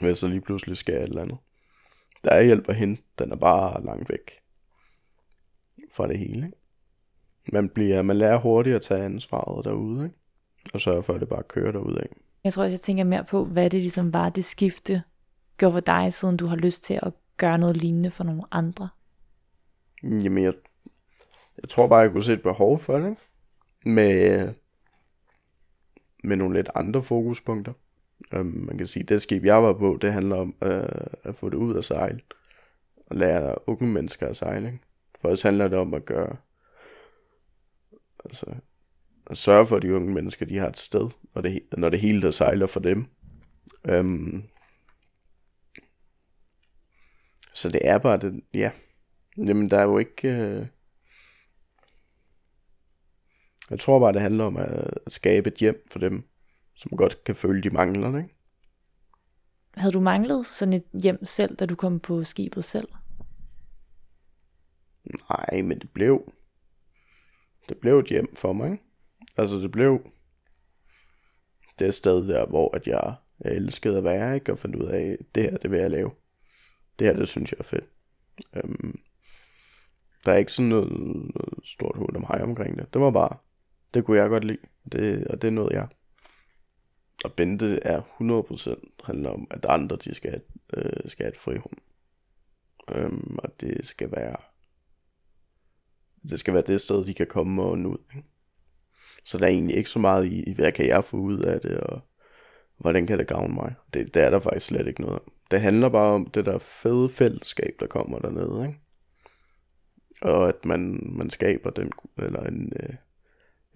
Hvis 0.00 0.18
så 0.18 0.26
lige 0.26 0.40
pludselig 0.40 0.76
skal 0.76 0.94
et 0.94 1.02
eller 1.02 1.22
andet. 1.22 1.38
Der 2.24 2.30
er 2.30 2.42
hjælp 2.42 2.68
at 2.68 2.76
hente, 2.76 3.02
den 3.18 3.32
er 3.32 3.36
bare 3.36 3.84
langt 3.84 4.08
væk 4.08 4.30
fra 5.92 6.08
det 6.08 6.18
hele, 6.18 6.46
ikke? 6.46 6.58
Man, 7.52 7.68
bliver, 7.68 8.02
man 8.02 8.16
lærer 8.16 8.38
hurtigt 8.38 8.76
at 8.76 8.82
tage 8.82 9.04
ansvaret 9.04 9.64
derude, 9.64 10.04
ikke? 10.04 10.16
Og 10.74 10.80
sørge 10.80 11.02
for, 11.02 11.14
at 11.14 11.20
det 11.20 11.28
bare 11.28 11.42
kører 11.42 11.72
derude, 11.72 12.00
ikke? 12.02 12.14
Jeg 12.44 12.52
tror 12.52 12.62
også, 12.62 12.72
jeg 12.72 12.80
tænker 12.80 13.04
mere 13.04 13.24
på, 13.24 13.44
hvad 13.44 13.70
det 13.70 13.80
ligesom 13.80 14.14
var, 14.14 14.28
det 14.28 14.44
skifte 14.44 15.02
gjorde 15.56 15.72
for 15.72 15.80
dig, 15.80 16.12
siden 16.12 16.36
du 16.36 16.46
har 16.46 16.56
lyst 16.56 16.84
til 16.84 16.98
at 17.02 17.12
gøre 17.36 17.58
noget 17.58 17.76
lignende 17.76 18.10
for 18.10 18.24
nogle 18.24 18.42
andre. 18.50 18.88
Jamen, 20.02 20.44
jeg, 20.44 20.54
jeg 21.56 21.68
tror 21.68 21.86
bare, 21.86 21.98
jeg 21.98 22.10
kunne 22.10 22.24
se 22.24 22.32
et 22.32 22.42
behov 22.42 22.78
for 22.78 22.98
det. 22.98 23.16
Med, 23.84 24.54
med 26.24 26.36
nogle 26.36 26.54
lidt 26.54 26.68
andre 26.74 27.02
fokuspunkter. 27.02 27.72
Um, 28.36 28.46
man 28.46 28.78
kan 28.78 28.86
sige, 28.86 29.02
det 29.02 29.22
skib, 29.22 29.44
jeg 29.44 29.62
var 29.62 29.72
på, 29.72 29.98
det 30.00 30.12
handler 30.12 30.36
om 30.36 30.54
uh, 30.66 30.68
at 31.22 31.34
få 31.34 31.48
det 31.48 31.56
ud 31.56 31.76
af 31.76 31.84
sejl. 31.84 32.22
Og 33.06 33.16
lære 33.16 33.68
unge 33.68 33.86
mennesker 33.86 34.28
at 34.28 34.36
sejle. 34.36 34.66
Ikke? 34.66 34.78
For 35.20 35.28
os 35.28 35.42
handler 35.42 35.68
det 35.68 35.78
om 35.78 35.94
at 35.94 36.04
gøre... 36.04 36.36
Altså, 38.24 38.46
at 39.26 39.38
sørge 39.38 39.66
for, 39.66 39.76
at 39.76 39.82
de 39.82 39.94
unge 39.94 40.14
mennesker, 40.14 40.46
de 40.46 40.58
har 40.58 40.68
et 40.68 40.78
sted, 40.78 41.10
når 41.34 41.42
det, 41.42 41.60
når 41.76 41.88
det 41.88 42.00
hele 42.00 42.22
der 42.22 42.30
sejler 42.30 42.66
for 42.66 42.80
dem. 42.80 43.06
Um, 43.92 44.44
så 47.54 47.68
det 47.68 47.80
er 47.84 47.98
bare 47.98 48.16
det, 48.16 48.40
ja, 48.54 48.70
Jamen, 49.36 49.70
der 49.70 49.78
er 49.78 49.82
jo 49.82 49.98
ikke... 49.98 50.28
Øh... 50.28 50.66
Jeg 53.70 53.80
tror 53.80 53.98
bare, 53.98 54.12
det 54.12 54.20
handler 54.20 54.44
om 54.44 54.56
at, 54.56 54.98
skabe 55.08 55.48
et 55.48 55.54
hjem 55.54 55.86
for 55.90 55.98
dem, 55.98 56.28
som 56.74 56.96
godt 56.96 57.24
kan 57.24 57.36
føle, 57.36 57.62
de 57.62 57.70
mangler 57.70 58.18
ikke? 58.18 58.34
Havde 59.74 59.92
du 59.92 60.00
manglet 60.00 60.46
sådan 60.46 60.72
et 60.72 60.84
hjem 61.02 61.24
selv, 61.24 61.56
da 61.56 61.66
du 61.66 61.74
kom 61.74 62.00
på 62.00 62.24
skibet 62.24 62.64
selv? 62.64 62.88
Nej, 65.30 65.62
men 65.62 65.78
det 65.78 65.90
blev... 65.90 66.32
Det 67.68 67.78
blev 67.78 67.98
et 67.98 68.06
hjem 68.06 68.36
for 68.36 68.52
mig, 68.52 68.72
ikke? 68.72 68.84
Altså, 69.36 69.56
det 69.56 69.72
blev... 69.72 70.10
Det 71.78 71.94
sted 71.94 72.28
der, 72.28 72.46
hvor 72.46 72.76
at 72.76 72.86
jeg, 72.86 73.14
jeg 73.40 73.52
elskede 73.52 73.98
at 73.98 74.04
være, 74.04 74.34
ikke? 74.34 74.52
Og 74.52 74.58
fandt 74.58 74.76
ud 74.76 74.86
af, 74.86 75.18
det 75.34 75.42
her, 75.42 75.56
det 75.56 75.70
vil 75.70 75.80
jeg 75.80 75.90
lave. 75.90 76.10
Det 76.98 77.06
her, 77.06 77.16
det 77.16 77.28
synes 77.28 77.52
jeg 77.52 77.58
er 77.58 77.64
fedt. 77.64 77.84
Øhm, 78.52 79.00
der 80.24 80.32
er 80.32 80.36
ikke 80.36 80.52
sådan 80.52 80.68
noget, 80.68 80.90
noget 80.90 81.54
stort 81.64 81.96
hul 81.96 82.16
om 82.16 82.24
hej 82.28 82.42
omkring 82.42 82.78
det. 82.78 82.94
Det 82.94 83.02
var 83.02 83.10
bare, 83.10 83.36
det 83.94 84.04
kunne 84.04 84.16
jeg 84.16 84.28
godt 84.28 84.44
lide, 84.44 84.58
det, 84.92 85.26
og 85.26 85.42
det 85.42 85.48
er 85.48 85.52
noget 85.52 85.72
jeg. 85.72 85.88
Og 87.24 87.32
Bente 87.32 87.78
er 87.82 88.00
100% 88.00 89.04
handler 89.04 89.30
om, 89.30 89.46
at 89.50 89.66
andre 89.68 89.96
de 89.96 90.14
skal, 90.14 90.42
øh, 90.76 91.10
skal 91.10 91.24
have 91.24 91.32
et 91.32 91.36
frirum. 91.36 91.78
Øhm, 92.94 93.36
og 93.38 93.60
det 93.60 93.86
skal 93.86 94.12
være 94.12 94.36
det 96.30 96.40
skal 96.40 96.54
være 96.54 96.62
det 96.66 96.80
sted, 96.80 97.04
de 97.04 97.14
kan 97.14 97.26
komme 97.26 97.62
og 97.62 97.78
nå 97.78 97.88
ud. 97.88 97.98
Ikke? 98.16 98.28
Så 99.24 99.38
der 99.38 99.44
er 99.44 99.48
egentlig 99.48 99.76
ikke 99.76 99.90
så 99.90 99.98
meget 99.98 100.26
i, 100.26 100.52
hvad 100.56 100.72
kan 100.72 100.86
jeg 100.86 101.04
få 101.04 101.16
ud 101.16 101.38
af 101.38 101.60
det, 101.60 101.80
og 101.80 102.00
hvordan 102.78 103.06
kan 103.06 103.18
det 103.18 103.26
gavne 103.26 103.54
mig. 103.54 103.74
Det, 103.94 104.14
det 104.14 104.22
er 104.22 104.30
der 104.30 104.38
faktisk 104.38 104.66
slet 104.66 104.86
ikke 104.86 105.00
noget 105.00 105.14
om. 105.14 105.32
Det 105.50 105.60
handler 105.60 105.88
bare 105.88 106.12
om 106.14 106.30
det 106.30 106.46
der 106.46 106.58
fede 106.58 107.08
fællesskab, 107.08 107.74
der 107.80 107.86
kommer 107.86 108.18
dernede. 108.18 108.66
Ikke? 108.66 108.80
Og 110.22 110.48
at 110.48 110.64
man, 110.64 111.12
man 111.12 111.30
skaber 111.30 111.70
den, 111.70 111.92
eller 112.18 112.42
en, 112.42 112.72
øh, 112.80 112.94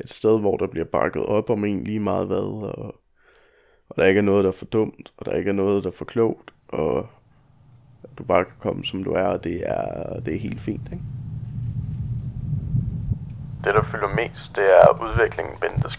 et 0.00 0.10
sted, 0.10 0.40
hvor 0.40 0.56
der 0.56 0.66
bliver 0.66 0.84
bakket 0.84 1.26
op 1.26 1.50
om 1.50 1.64
en 1.64 1.84
lige 1.84 2.00
meget 2.00 2.26
hvad, 2.26 2.36
og, 2.36 2.94
og 3.88 3.96
der 3.96 4.04
ikke 4.04 4.18
er 4.18 4.22
noget, 4.22 4.44
der 4.44 4.50
er 4.50 4.54
for 4.54 4.64
dumt, 4.64 5.12
og 5.16 5.26
der 5.26 5.32
ikke 5.32 5.48
er 5.48 5.54
noget, 5.54 5.84
der 5.84 5.90
er 5.90 5.94
for 5.94 6.04
klogt, 6.04 6.50
og 6.68 7.08
at 8.02 8.10
du 8.18 8.24
bare 8.24 8.44
kan 8.44 8.54
komme, 8.60 8.84
som 8.84 9.04
du 9.04 9.12
er, 9.12 9.26
og 9.26 9.44
det 9.44 9.62
er, 9.70 10.20
det 10.20 10.34
er 10.34 10.38
helt 10.38 10.60
fint, 10.60 10.88
ikke? 10.92 11.04
Det, 13.64 13.74
der 13.74 13.82
fylder 13.82 14.14
mest, 14.14 14.56
det 14.56 14.64
er 14.64 15.02
udviklingen, 15.02 15.54
Bente 15.60 15.90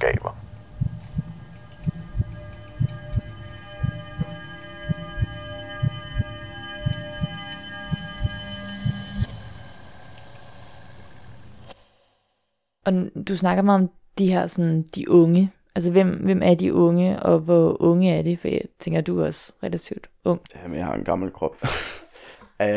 Og 12.88 12.93
du 13.28 13.38
snakker 13.38 13.63
meget 13.63 13.82
om 13.82 13.89
de 14.17 14.28
her 14.28 14.47
sådan, 14.47 14.82
de 14.82 15.10
unge. 15.10 15.52
Altså, 15.76 15.91
hvem, 15.91 16.23
hvem 16.23 16.41
er 16.43 16.54
de 16.54 16.73
unge, 16.73 17.19
og 17.19 17.39
hvor 17.39 17.82
unge 17.82 18.17
er 18.17 18.21
de? 18.21 18.38
For 18.38 18.47
jeg 18.47 18.62
tænker, 18.80 19.02
du 19.02 19.19
er 19.19 19.26
også 19.26 19.54
relativt 19.63 20.10
ung. 20.26 20.41
Jamen, 20.56 20.78
jeg 20.78 20.86
har 20.86 20.93
en 20.93 21.04
gammel 21.04 21.32
krop. 21.32 21.56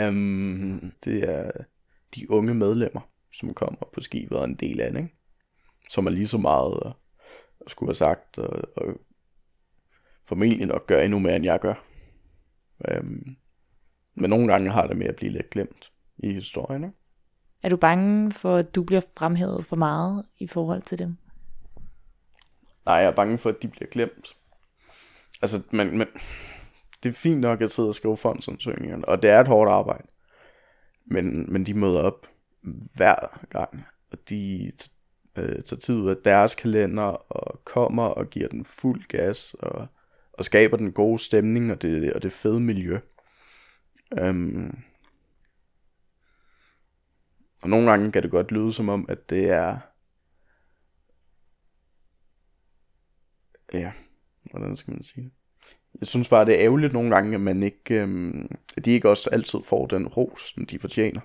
um, 0.09 0.93
det 1.05 1.31
er 1.31 1.51
de 2.15 2.31
unge 2.31 2.55
medlemmer, 2.55 3.01
som 3.35 3.55
kommer 3.55 3.79
på 3.93 4.01
skibet 4.01 4.39
og 4.39 4.45
en 4.45 4.55
del 4.55 4.81
af 4.81 4.93
det, 4.93 4.99
ikke? 4.99 5.15
Som 5.91 6.07
er 6.07 6.11
lige 6.11 6.29
så 6.29 6.39
meget 6.39 6.95
at 7.65 7.71
skulle 7.71 7.89
have 7.89 7.95
sagt, 7.95 8.39
og, 8.39 8.63
og 8.77 9.01
formentlig 10.29 10.67
nok 10.67 10.87
gør 10.87 11.01
endnu 11.01 11.19
mere, 11.19 11.37
end 11.37 11.45
jeg 11.45 11.61
gør. 11.61 11.85
Um, 12.99 13.37
men 14.15 14.31
nogle 14.31 14.47
gange 14.47 14.71
har 14.71 14.87
det 14.87 14.97
med 14.97 15.07
at 15.07 15.17
blive 15.17 15.33
lidt 15.33 15.51
glemt 15.51 15.93
i 16.19 16.33
historien, 16.33 16.85
ikke? 16.85 17.00
Er 17.63 17.69
du 17.69 17.77
bange 17.77 18.33
for, 18.33 18.57
at 18.57 18.75
du 18.75 18.83
bliver 18.83 19.01
fremhævet 19.17 19.67
for 19.67 19.77
meget 19.77 20.25
i 20.39 20.47
forhold 20.47 20.83
til 20.83 20.99
dem? 20.99 21.17
Nej, 22.87 22.95
jeg 22.95 23.07
er 23.07 23.15
bange 23.15 23.39
for, 23.39 23.51
at 23.51 23.63
de 23.63 23.69
bliver 23.69 23.89
glemt. 23.91 24.37
Altså, 25.43 25.63
men, 25.71 25.99
men 25.99 26.07
det 27.03 27.09
er 27.09 27.13
fint 27.13 27.41
nok 27.41 27.61
at 27.61 27.71
sidde 27.71 27.89
og 27.89 27.95
skrive 27.95 28.17
fondsansøgningerne, 28.17 29.09
og 29.09 29.23
det 29.23 29.31
er 29.31 29.41
et 29.41 29.49
hårdt 29.49 29.71
arbejde. 29.71 30.09
Men, 31.07 31.53
men 31.53 31.67
de 31.67 31.75
møder 31.75 32.01
op 32.01 32.27
hver 32.95 33.47
gang, 33.51 33.85
og 34.13 34.19
de 34.29 34.73
øh, 35.39 35.63
tager 35.63 35.81
tid 35.81 35.95
ud 35.95 36.11
af 36.11 36.17
deres 36.25 36.55
kalender, 36.55 37.03
og 37.03 37.65
kommer 37.65 38.05
og 38.05 38.31
giver 38.31 38.49
den 38.49 38.65
fuld 38.65 39.05
gas, 39.09 39.55
og, 39.59 39.87
og 40.33 40.45
skaber 40.45 40.77
den 40.77 40.93
gode 40.93 41.19
stemning, 41.19 41.71
og 41.71 41.83
det, 41.83 42.13
og 42.13 42.23
det 42.23 42.33
fede 42.33 42.61
miljø. 42.61 42.99
Øhm, 44.19 44.79
og 47.63 47.69
nogle 47.69 47.91
gange 47.91 48.13
kan 48.13 48.23
det 48.23 48.31
godt 48.31 48.53
lyde 48.53 48.73
som 48.73 48.89
om, 48.89 49.07
at 49.09 49.31
det 49.31 49.51
er... 49.51 49.79
Ja, 53.73 53.93
hvordan 54.51 54.77
skal 54.77 54.93
man 54.93 55.05
sige 55.05 55.25
det? 55.25 55.33
Jeg 56.01 56.09
synes 56.09 56.29
bare, 56.29 56.45
det 56.45 56.55
er 56.55 56.65
ærgerligt 56.65 56.93
nogle 56.93 57.11
gange, 57.11 57.35
at 57.35 57.41
man 57.41 57.63
ikke, 57.63 57.95
øhm, 57.95 58.49
at 58.77 58.85
de 58.85 58.91
ikke 58.91 59.09
også 59.09 59.31
altid 59.31 59.59
får 59.65 59.87
den 59.87 60.09
ros, 60.09 60.53
som 60.55 60.67
de 60.67 60.79
fortjener. 60.79 61.21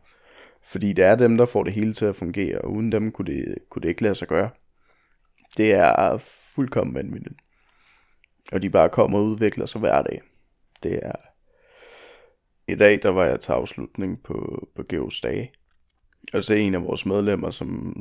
Fordi 0.63 0.93
det 0.93 1.05
er 1.05 1.15
dem, 1.15 1.37
der 1.37 1.45
får 1.45 1.63
det 1.63 1.73
hele 1.73 1.93
til 1.93 2.05
at 2.05 2.15
fungere, 2.15 2.61
og 2.61 2.71
uden 2.71 2.91
dem 2.91 3.11
kunne 3.11 3.33
det, 3.33 3.55
kunne 3.69 3.81
det 3.81 3.89
ikke 3.89 4.03
lade 4.03 4.15
sig 4.15 4.27
gøre. 4.27 4.49
Det 5.57 5.73
er 5.73 6.17
fuldkommen 6.55 6.95
vanvittigt. 6.95 7.35
Og 8.51 8.61
de 8.61 8.69
bare 8.69 8.89
kommer 8.89 9.19
og 9.19 9.25
udvikler 9.25 9.65
sig 9.65 9.79
hver 9.79 10.01
dag. 10.01 10.21
Det 10.83 10.99
er... 11.03 11.15
I 12.67 12.75
dag, 12.75 12.99
der 13.01 13.09
var 13.09 13.25
jeg 13.25 13.39
til 13.39 13.51
afslutning 13.51 14.23
på, 14.23 14.67
på 14.75 14.83
Geos 14.89 15.19
Dage. 15.21 15.51
Altså 16.33 16.53
en 16.53 16.75
af 16.75 16.83
vores 16.83 17.05
medlemmer, 17.05 17.49
som, 17.49 17.95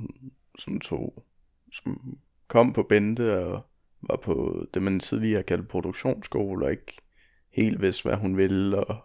som 0.58 0.80
tog, 0.80 1.24
som 1.72 2.18
kom 2.48 2.72
på 2.72 2.82
Bente 2.82 3.38
og 3.38 3.66
var 4.02 4.16
på 4.16 4.66
det, 4.74 4.82
man 4.82 5.00
tidligere 5.00 5.42
kaldte 5.42 5.66
produktionsskole, 5.66 6.66
og 6.66 6.70
ikke 6.70 6.96
helt 7.50 7.82
vidste, 7.82 8.08
hvad 8.08 8.16
hun 8.16 8.36
ville, 8.36 8.84
og, 8.84 8.96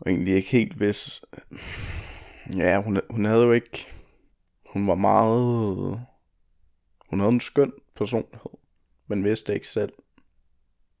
og 0.00 0.10
egentlig 0.10 0.34
ikke 0.34 0.50
helt 0.50 0.80
vidste... 0.80 1.26
Ja, 2.56 2.82
hun, 2.82 3.00
hun 3.10 3.24
havde 3.24 3.44
jo 3.44 3.52
ikke... 3.52 3.86
Hun 4.70 4.86
var 4.86 4.94
meget... 4.94 6.00
Hun 7.10 7.20
havde 7.20 7.32
en 7.32 7.40
skøn 7.40 7.72
personlighed, 7.96 8.50
men 9.06 9.24
vidste 9.24 9.54
ikke 9.54 9.68
selv. 9.68 9.92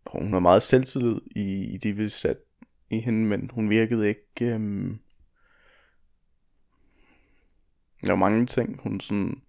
Og 0.04 0.22
hun 0.22 0.32
har 0.32 0.40
meget 0.40 0.62
selvtillid 0.62 1.20
i, 1.36 1.74
i 1.74 1.76
det, 1.76 1.96
vi 1.96 2.08
satte 2.08 2.42
i 2.90 2.98
hende, 3.00 3.26
men 3.26 3.50
hun 3.52 3.70
virkede 3.70 4.08
ikke... 4.08 4.54
Øhm, 4.54 4.98
der 8.06 8.12
var 8.12 8.16
mange 8.16 8.46
ting, 8.46 8.80
hun 8.82 9.00
sådan... 9.00 9.42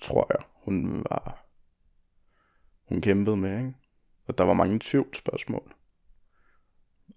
Tror 0.00 0.26
jeg, 0.30 0.46
hun 0.64 1.04
var... 1.10 1.46
Hun 2.88 3.00
kæmpede 3.00 3.36
med, 3.36 3.58
ikke? 3.58 3.74
Og 4.26 4.38
der 4.38 4.44
var 4.44 4.54
mange 4.54 4.78
tvivlsspørgsmål. 4.82 5.74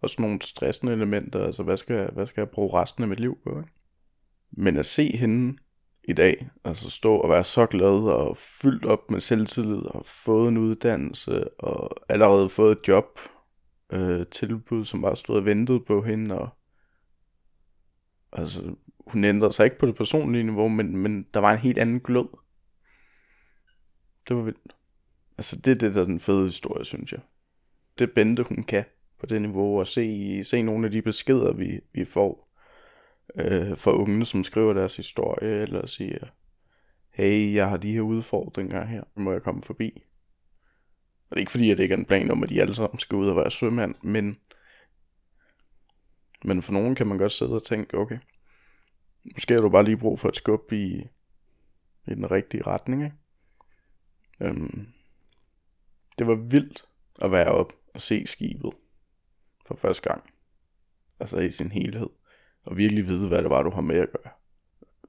Også 0.01 0.21
nogle 0.21 0.41
stressende 0.41 0.93
elementer, 0.93 1.45
altså 1.45 1.63
hvad 1.63 1.77
skal, 1.77 2.11
hvad 2.11 2.27
skal 2.27 2.41
jeg 2.41 2.49
bruge 2.49 2.81
resten 2.81 3.03
af 3.03 3.09
mit 3.09 3.19
liv 3.19 3.37
på, 3.43 3.59
ikke? 3.59 3.71
Men 4.51 4.77
at 4.77 4.85
se 4.85 5.17
hende 5.17 5.57
i 6.03 6.13
dag, 6.13 6.49
altså 6.63 6.89
stå 6.89 7.15
og 7.15 7.29
være 7.29 7.43
så 7.43 7.65
glad 7.65 8.03
og 8.03 8.37
fyldt 8.37 8.85
op 8.85 9.11
med 9.11 9.21
selvtillid 9.21 9.81
og 9.81 10.05
fået 10.05 10.47
en 10.47 10.57
uddannelse 10.57 11.59
og 11.59 11.89
allerede 12.09 12.49
fået 12.49 12.71
et 12.71 12.87
job, 12.87 13.19
øh, 13.93 14.25
tilbud, 14.27 14.85
som 14.85 15.01
bare 15.01 15.15
stod 15.15 15.35
og 15.35 15.45
ventede 15.45 15.79
på 15.79 16.01
hende, 16.01 16.39
og 16.39 16.49
altså, 18.31 18.75
hun 19.07 19.23
ændrede 19.23 19.53
sig 19.53 19.65
ikke 19.65 19.77
på 19.77 19.85
det 19.85 19.95
personlige 19.95 20.43
niveau, 20.43 20.67
men, 20.67 20.97
men 20.97 21.25
der 21.33 21.39
var 21.39 21.51
en 21.51 21.59
helt 21.59 21.77
anden 21.77 21.99
glød. 21.99 22.27
Det 24.27 24.35
var 24.35 24.43
vildt. 24.43 24.75
Altså, 25.37 25.55
det 25.55 25.71
er 25.71 25.75
det, 25.75 25.95
der 25.95 26.01
er 26.01 26.05
den 26.05 26.19
fede 26.19 26.45
historie, 26.45 26.85
synes 26.85 27.11
jeg. 27.11 27.21
Det 27.99 28.11
Bente, 28.11 28.43
hun 28.43 28.63
kan 28.63 28.85
på 29.19 29.25
det 29.25 29.41
niveau, 29.41 29.79
og 29.79 29.87
se, 29.87 30.43
se 30.43 30.61
nogle 30.61 30.85
af 30.85 30.91
de 30.91 31.01
beskeder, 31.01 31.53
vi, 31.53 31.79
vi 31.93 32.05
får 32.05 32.49
øh, 33.35 33.77
fra 33.77 33.91
unge, 33.91 34.25
som 34.25 34.43
skriver 34.43 34.73
deres 34.73 34.95
historie, 34.95 35.61
eller 35.61 35.85
siger, 35.85 36.27
hey, 37.11 37.53
jeg 37.53 37.69
har 37.69 37.77
de 37.77 37.93
her 37.93 38.01
udfordringer 38.01 38.85
her, 38.85 39.03
må 39.15 39.31
jeg 39.31 39.41
komme 39.41 39.61
forbi? 39.61 40.03
Og 41.29 41.29
det 41.29 41.35
er 41.35 41.39
ikke 41.39 41.51
fordi, 41.51 41.71
at 41.71 41.77
det 41.77 41.83
ikke 41.83 41.93
er 41.93 41.97
en 41.97 42.05
plan 42.05 42.31
om, 42.31 42.43
at 42.43 42.49
de 42.49 42.61
alle 42.61 42.75
sammen 42.75 42.99
skal 42.99 43.15
ud 43.15 43.27
og 43.27 43.35
være 43.35 43.51
sømand, 43.51 43.95
men, 44.01 44.35
men 46.45 46.61
for 46.61 46.73
nogen 46.73 46.95
kan 46.95 47.07
man 47.07 47.17
godt 47.17 47.31
sidde 47.31 47.55
og 47.55 47.63
tænke, 47.63 47.97
okay, 47.97 48.17
måske 49.25 49.53
har 49.53 49.61
du 49.61 49.69
bare 49.69 49.85
lige 49.85 49.97
brug 49.97 50.19
for 50.19 50.29
et 50.29 50.35
skub 50.35 50.71
i, 50.71 51.07
i 52.07 52.15
den 52.15 52.31
rigtige 52.31 52.63
retning, 52.67 53.03
ikke? 53.03 53.15
Øhm, 54.41 54.87
det 56.17 56.27
var 56.27 56.35
vildt 56.35 56.85
at 57.21 57.31
være 57.31 57.51
op 57.51 57.73
og 57.93 58.01
se 58.01 58.27
skibet 58.27 58.71
for 59.65 59.75
første 59.75 60.09
gang. 60.09 60.23
Altså 61.19 61.37
i 61.37 61.51
sin 61.51 61.71
helhed. 61.71 62.09
Og 62.63 62.77
virkelig 62.77 63.07
vide, 63.07 63.27
hvad 63.27 63.41
det 63.41 63.49
var, 63.49 63.63
du 63.63 63.69
har 63.69 63.81
med 63.81 63.95
at 63.95 64.11
gøre. 64.11 64.33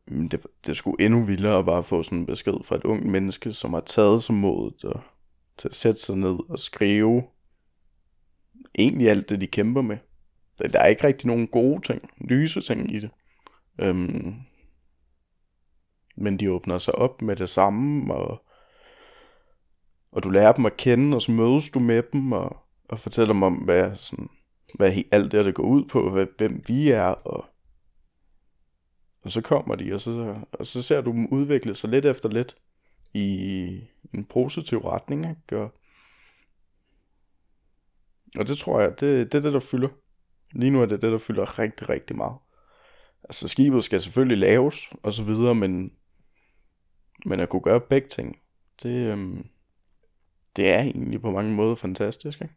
Men 0.07 0.29
det, 0.29 0.47
det 0.67 0.77
skulle 0.77 1.05
endnu 1.05 1.25
vildere 1.25 1.59
at 1.59 1.65
bare 1.65 1.83
få 1.83 2.03
sådan 2.03 2.19
en 2.19 2.27
besked 2.27 2.65
fra 2.65 2.77
et 2.77 2.85
ungt 2.85 3.07
menneske, 3.07 3.53
som 3.53 3.73
har 3.73 3.81
taget 3.81 4.23
sig 4.23 4.35
modet 4.35 4.85
og, 4.85 5.01
til 5.57 5.69
at 5.69 5.75
sætte 5.75 6.01
sig 6.01 6.17
ned 6.17 6.51
og 6.51 6.59
skrive 6.59 7.23
egentlig 8.79 9.11
alt 9.11 9.29
det, 9.29 9.41
de 9.41 9.47
kæmper 9.47 9.83
med. 9.83 9.99
Der 10.59 10.81
er 10.81 10.87
ikke 10.87 11.07
rigtig 11.07 11.27
nogen 11.27 11.47
gode 11.47 11.81
ting, 11.81 12.11
lyse 12.21 12.61
ting 12.61 12.95
i 12.95 13.01
det. 13.01 13.11
Øhm, 13.79 14.35
men 16.17 16.39
de 16.39 16.53
åbner 16.53 16.79
sig 16.79 16.95
op 16.95 17.23
med 17.23 17.37
det 17.37 17.49
samme, 17.49 18.15
og, 18.15 18.45
og 20.13 20.23
du 20.23 20.31
lærer 20.31 20.53
dem 20.53 20.67
at 20.67 20.77
kende, 20.77 21.17
og 21.17 21.23
så 21.23 21.33
mødes 21.33 21.71
du 21.71 21.79
med 21.79 22.03
dem, 22.13 22.33
og, 22.33 22.57
og 22.89 22.99
fortæller 22.99 23.33
dem 23.33 23.43
om, 23.43 23.55
hvad, 23.55 23.97
sådan, 23.97 24.29
hvad 24.75 24.93
alt 25.13 25.33
det, 25.33 25.45
der 25.45 25.53
går 25.53 25.65
ud 25.65 25.85
på, 25.85 26.11
hvad, 26.11 26.27
hvem 26.39 26.63
vi 26.67 26.91
er, 26.91 27.03
og, 27.03 27.45
og 29.23 29.33
så 29.33 29.41
kommer 29.41 29.75
de, 29.75 29.95
og 29.95 30.01
så, 30.01 30.41
og 30.53 30.67
så 30.67 30.83
ser 30.83 31.01
du 31.01 31.11
dem 31.11 31.27
udvikle 31.27 31.75
sig 31.75 31.91
lidt 31.91 32.05
efter 32.05 32.29
lidt 32.29 32.57
i 33.15 33.25
en 34.15 34.25
positiv 34.25 34.79
retning, 34.79 35.31
ikke? 35.31 35.63
Og, 35.63 35.73
og 38.39 38.49
det 38.49 38.59
tror 38.59 38.81
jeg, 38.81 38.91
det, 38.91 39.33
det 39.33 39.39
er 39.39 39.43
det, 39.43 39.53
der 39.53 39.61
fylder. 39.61 39.89
Lige 40.53 40.71
nu 40.71 40.83
er 40.83 40.87
det 40.87 41.03
det, 41.03 41.13
der 41.13 41.19
fylder 41.19 41.59
rigtig, 41.59 41.89
rigtig 41.89 42.17
meget. 42.17 42.37
Altså 43.25 43.49
skibet 43.49 43.85
skal 43.85 44.01
selvfølgelig 44.01 44.39
laves, 44.39 44.91
og 45.03 45.13
så 45.13 45.25
videre, 45.25 45.55
men, 45.55 45.93
men 47.27 47.41
at 47.41 47.49
kunne 47.49 47.63
gøre 47.63 47.81
begge 47.81 48.09
ting, 48.09 48.39
det, 48.83 49.13
øhm, 49.13 49.49
det 50.57 50.71
er 50.71 50.81
egentlig 50.81 51.21
på 51.21 51.31
mange 51.31 51.55
måder 51.55 51.75
fantastisk, 51.75 52.41
ikke? 52.41 52.55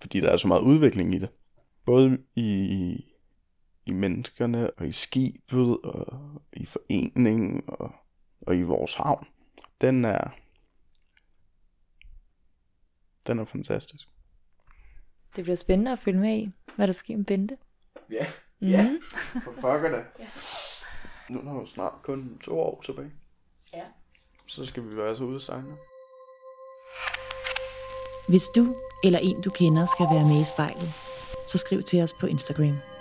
Fordi 0.00 0.20
der 0.20 0.30
er 0.30 0.36
så 0.36 0.48
meget 0.48 0.62
udvikling 0.62 1.14
i 1.14 1.18
det. 1.18 1.28
Både 1.84 2.18
i, 2.34 3.04
i 3.86 3.92
menneskerne, 3.92 4.70
og 4.70 4.86
i 4.86 4.92
skibet, 4.92 5.78
og 5.84 6.42
i 6.52 6.66
foreningen, 6.66 7.62
og, 7.68 7.94
og 8.40 8.56
i 8.56 8.62
vores 8.62 8.94
havn. 8.94 9.26
Den 9.80 10.04
er, 10.04 10.30
den 13.26 13.38
er 13.38 13.44
fantastisk. 13.44 14.08
Det 15.36 15.44
bliver 15.44 15.56
spændende 15.56 15.92
at 15.92 15.98
følge 15.98 16.20
med 16.20 16.36
i, 16.36 16.50
hvad 16.76 16.86
der 16.86 16.92
sker 16.92 17.16
med 17.16 17.24
Bente. 17.24 17.56
Ja, 18.10 18.26
ja, 18.70 18.90
for 19.44 19.52
fucker 19.54 19.88
det. 19.88 20.04
Nu 21.28 21.48
har 21.48 21.60
vi 21.60 21.66
snart 21.66 21.92
kun 22.02 22.38
to 22.44 22.60
år 22.60 22.82
tilbage. 22.84 23.10
Ja. 23.74 23.84
Så 24.46 24.66
skal 24.66 24.82
vi 24.90 24.96
være 24.96 25.16
så 25.16 25.22
ude 25.22 25.40
sejne. 25.40 25.76
Hvis 28.28 28.44
du 28.56 28.76
eller 29.04 29.18
en, 29.18 29.40
du 29.40 29.50
kender, 29.50 29.86
skal 29.86 30.06
være 30.14 30.28
med 30.28 30.40
i 30.40 30.44
spejlet, 30.44 30.92
så 31.48 31.58
skriv 31.58 31.82
til 31.82 32.02
os 32.02 32.12
på 32.12 32.26
Instagram. 32.26 32.93